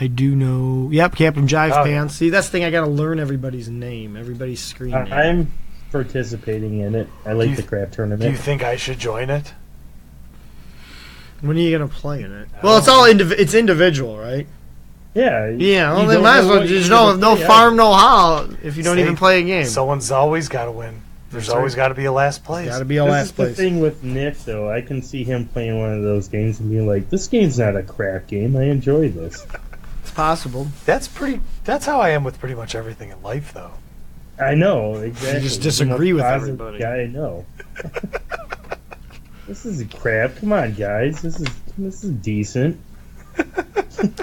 [0.01, 0.91] I do know.
[0.93, 2.15] Yep, Captain Jive Oh, Pants.
[2.15, 2.65] See, that's the thing.
[2.65, 5.13] I got to learn everybody's name, everybody's screen name.
[5.13, 5.53] I'm
[5.91, 7.09] participating in it.
[7.27, 8.23] I like you- the crap tournament.
[8.23, 9.55] Do you think I should join it?
[11.41, 12.49] When are you gonna play in it?
[12.63, 14.47] Well, it's all indiv- it's individual, right?
[15.15, 15.49] yeah.
[15.51, 15.93] Yeah.
[15.93, 16.61] Well, you they don't might as know well.
[16.61, 19.03] what There's you're no gonna no play, farm, no how if you don't See?
[19.03, 19.65] even play a game.
[19.67, 21.01] Someone's always got to win.
[21.31, 22.69] There's always got to be a last place.
[22.69, 23.57] Got to be a This last is the place.
[23.57, 24.71] thing with Nick, though.
[24.71, 27.77] I can see him playing one of those games and being like, "This game's not
[27.77, 28.57] a crap game.
[28.57, 29.47] I enjoy this."
[30.03, 30.69] It's possible.
[30.87, 31.41] That's pretty.
[31.65, 33.73] That's how I am with pretty much everything in life, though.
[34.41, 35.43] I know exactly.
[35.43, 36.79] just disagree with everybody.
[36.79, 37.45] Guy I know.
[39.47, 40.37] this is crap.
[40.37, 41.21] Come on, guys.
[41.21, 42.81] This is this is decent.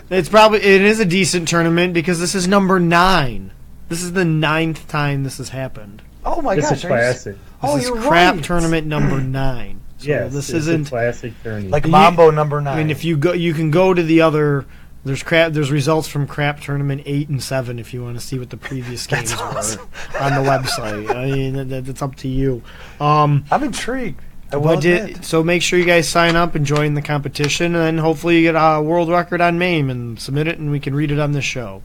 [0.10, 3.52] It's probably it is a decent tournament because this is number nine.
[3.90, 6.02] This is the ninth time this has happened.
[6.26, 6.84] Oh my It's gosh!
[6.84, 7.38] a are you s- classic.
[7.62, 8.44] Oh, this is you're crap right.
[8.44, 9.82] tournament number nine.
[9.98, 11.72] So yes, this it's isn't a classic tournament.
[11.72, 12.74] Like You- Mambo number nine.
[12.76, 14.66] I mean, if you go, you can go to the other.
[15.06, 15.52] There's crap.
[15.54, 18.58] There's results from crap tournament eight and seven if you want to see what the
[18.58, 19.88] previous games That's awesome.
[20.14, 21.16] were on the website.
[21.16, 22.64] I mean, that, that- that's up to you.
[23.00, 24.20] Um, I'm intrigued.
[24.52, 27.76] I will but di- so make sure you guys sign up and join the competition,
[27.76, 30.80] and then hopefully you get a world record on MAME and submit it, and we
[30.80, 31.82] can read it on the show.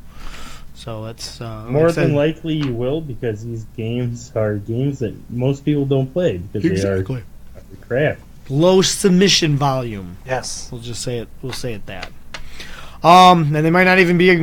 [0.80, 5.14] So that's uh, More I than likely, you will because these games are games that
[5.30, 7.22] most people don't play because Exactly.
[7.54, 8.18] they are crap.
[8.48, 10.16] low submission volume.
[10.26, 10.70] yes.
[10.72, 11.28] We'll just say it.
[11.42, 12.10] We'll say it that.
[13.04, 14.34] Um, and they might not even be,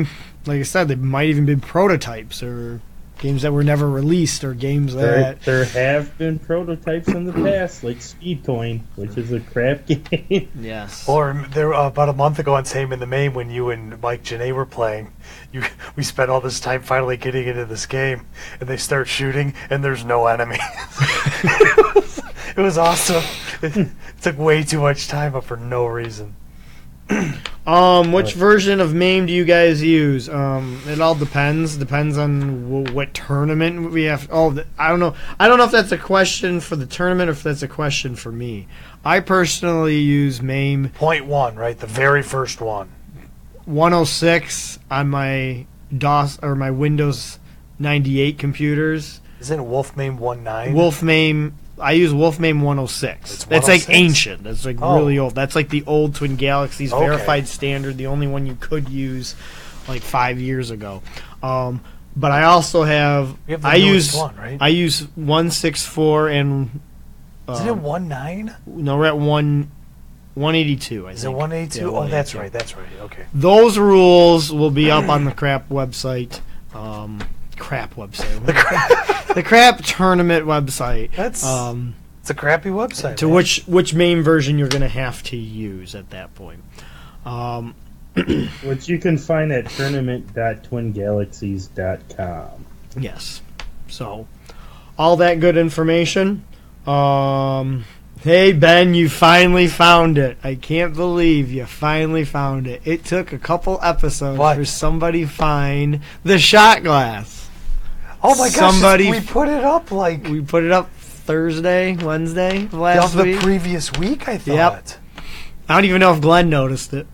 [0.46, 2.82] like I said, they might even be prototypes or
[3.20, 5.42] games that were never released or games There, that.
[5.42, 10.50] there have been prototypes in the past, like speed coin which is a crap game.
[10.60, 11.08] Yes.
[11.08, 14.02] Or there uh, about a month ago on Same in the Main when you and
[14.02, 15.14] Mike Janae were playing,
[15.52, 15.64] you
[15.96, 18.26] we spent all this time finally getting into this game,
[18.60, 20.58] and they start shooting, and there's no enemy.
[21.00, 22.22] it, was,
[22.56, 23.24] it was awesome.
[23.62, 23.88] It,
[24.22, 26.36] took way too much time, but for no reason.
[27.68, 30.30] Um, which version of MAME do you guys use?
[30.30, 31.76] Um, it all depends.
[31.76, 34.30] Depends on w- what tournament we have.
[34.32, 35.16] Oh, th- I don't know.
[35.38, 38.16] I don't know if that's a question for the tournament or if that's a question
[38.16, 38.68] for me.
[39.04, 41.78] I personally use MAME Point one, right?
[41.78, 42.88] The very first one.
[43.66, 47.38] 106 on my DOS or my Windows
[47.80, 49.20] 98 computers.
[49.42, 50.74] Isn't Wolf Wolfmame one nine?
[50.74, 51.54] Wolf MAME.
[51.80, 53.34] I use Wolf MAME 106.
[53.34, 53.90] It's That's like 106?
[53.90, 54.44] ancient.
[54.44, 54.96] That's like Oh.
[54.98, 55.36] really old.
[55.36, 57.06] That's like the old Twin Galaxies Okay.
[57.06, 59.36] verified standard, the only one you could use
[59.88, 61.02] like five years ago.
[61.44, 61.82] Um,
[62.16, 64.58] but I also have, have the I newest use one, right?
[64.60, 66.80] I use 164 and
[67.50, 68.56] Isn't it um, one nine?
[68.66, 69.70] no, we're at one
[70.34, 71.08] 182.
[71.08, 71.38] I Is it think.
[71.38, 71.86] one eighty two?
[71.92, 72.40] Yeah, oh, that's 182.
[72.40, 72.52] right.
[72.52, 73.06] That's right.
[73.06, 73.24] Okay.
[73.34, 76.42] Those rules will be up on the crap website.
[76.76, 77.22] Um,
[77.68, 78.46] crap website.
[78.46, 81.12] The crap, the crap tournament website.
[81.16, 83.18] That's um, it's a crappy website.
[83.18, 83.36] to man.
[83.36, 86.64] which which MAME version you're going to have to use at that point.
[87.26, 87.76] Um,
[88.64, 92.66] which you can find at tournament.twingalaxies.com.
[92.98, 93.42] yes.
[93.88, 94.28] So
[94.98, 96.46] all that good information.
[96.86, 97.86] Um,
[98.22, 100.38] hey Ben, you finally found it.
[100.44, 102.82] I can't believe you finally found it.
[102.86, 104.56] It took a couple episodes What?
[104.56, 107.47] for somebody find the shot glass.
[108.28, 108.56] Oh my gosh!
[108.56, 113.18] somebody- we put it up like We put it up Thursday, Wednesday of last of
[113.18, 113.40] the week.
[113.40, 114.28] previous week.
[114.28, 114.56] I thought.
[114.56, 114.88] Yep.
[115.70, 117.08] I don't even know if Glenn noticed it.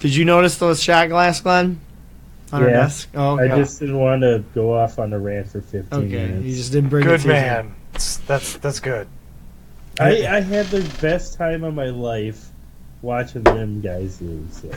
[0.00, 1.80] Did you notice those shot glass, Glenn?
[2.52, 2.76] On our Yeah.
[2.82, 3.08] desk?
[3.14, 6.08] Oh, I just didn't want to go off on a rant for 15 okay.
[6.08, 6.46] minutes.
[6.46, 7.74] You just didn't bring it Good to man.
[8.26, 9.06] That's that's good.
[10.00, 12.48] I, I had the best time of my life
[13.02, 14.62] watching them guys lose.
[14.62, 14.70] So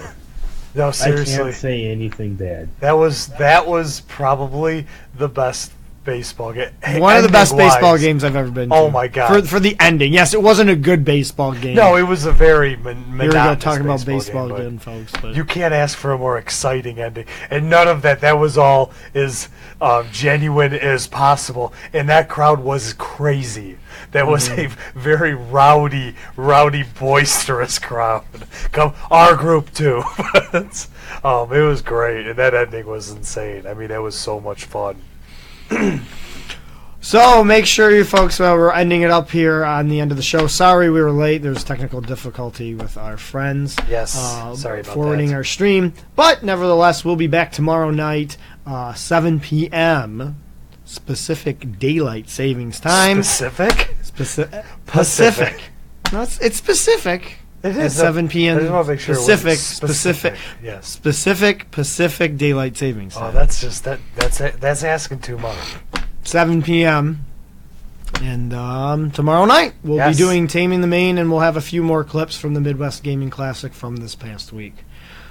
[0.76, 1.36] No, seriously.
[1.36, 2.70] I can't say anything bad.
[2.80, 5.72] That was that was probably the best
[6.04, 6.70] baseball game.
[7.00, 8.76] One of the best baseball games I've ever been to.
[8.76, 9.42] Oh my God.
[9.44, 10.14] For, for the ending.
[10.14, 11.76] Yes, it wasn't a good baseball game.
[11.76, 14.80] No, it was a very mon- Here we go monotonous talking about baseball, game, again,
[14.80, 15.14] folks.
[15.22, 18.22] But You can't ask for a more exciting ending, and none of that.
[18.22, 19.50] That was all as
[19.82, 23.78] um, genuine as possible, and that crowd was crazy.
[24.12, 24.98] That was Mm-hmm.
[24.98, 28.24] a very rowdy, rowdy, boisterous crowd.
[28.72, 30.04] Come, our group too.
[31.24, 33.66] Um, it was great, and that ending was insane.
[33.68, 34.96] I mean, that was so much fun.
[37.06, 40.18] So make sure you folks, uh, we're ending it up here on the end of
[40.18, 40.48] the show.
[40.48, 41.42] Sorry we were late.
[41.42, 43.76] There's technical difficulty with our friends.
[43.90, 45.36] Yes, uh, sorry about forwarding that.
[45.36, 45.92] our stream.
[46.16, 50.42] But nevertheless, we'll be back tomorrow night, uh, 7 p.m.
[50.86, 53.22] Specific Daylight Savings Time.
[53.22, 53.98] Specific.
[54.02, 55.58] Speci- Pacific.
[55.58, 55.62] Pacific.
[56.14, 57.40] No, it's, it's specific.
[57.64, 58.58] It At 7 p.m.
[58.58, 60.36] I just want to make sure Pacific, specific.
[60.36, 60.86] specific, Yes.
[60.88, 64.00] specific Pacific Daylight Savings Oh, that's just that.
[64.16, 65.58] That's that's asking too much.
[66.24, 67.26] 7 p.m.
[68.22, 70.16] And um, tomorrow night we'll Yes.
[70.18, 73.02] be doing Taming the MAME, and we'll have a few more clips from the Midwest
[73.02, 74.76] Gaming Classic from this past week.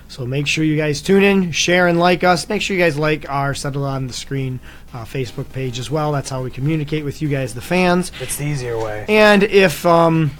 [0.08, 2.46] So make sure you guys tune in, share, and like us.
[2.48, 4.58] Make sure you guys like our Settle on the Screen
[4.92, 6.12] uh, Facebook page as well.
[6.12, 8.10] That's how we communicate with you guys, the fans.
[8.20, 9.06] It's the easier way.
[9.08, 10.32] And if um,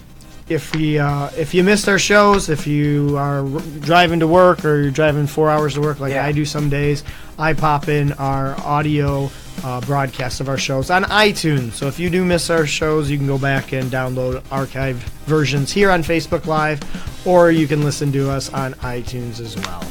[0.49, 4.64] if we uh, if you missed our shows, if you are r- driving to work
[4.64, 7.05] or you're driving four hours to work like I do some days,
[7.38, 9.30] I pop in our audio
[9.64, 11.72] uh, broadcast of our shows on iTunes.
[11.72, 15.72] So if you do miss our shows, you can go back and download archived versions
[15.72, 16.80] here on Facebook Live,
[17.26, 19.82] or you can listen to us on iTunes as well.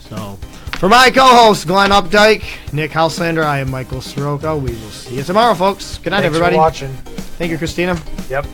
[0.00, 0.38] So.
[0.78, 4.56] For my co-host Glenn Updike, Nick Houselander, I am Michael Soroka.
[4.56, 5.98] We will see you tomorrow, folks.
[5.98, 6.56] Good night, Thanks for everybody.
[6.56, 6.92] watching.
[7.38, 7.96] Thank you, Christina.
[8.28, 8.46] Yep.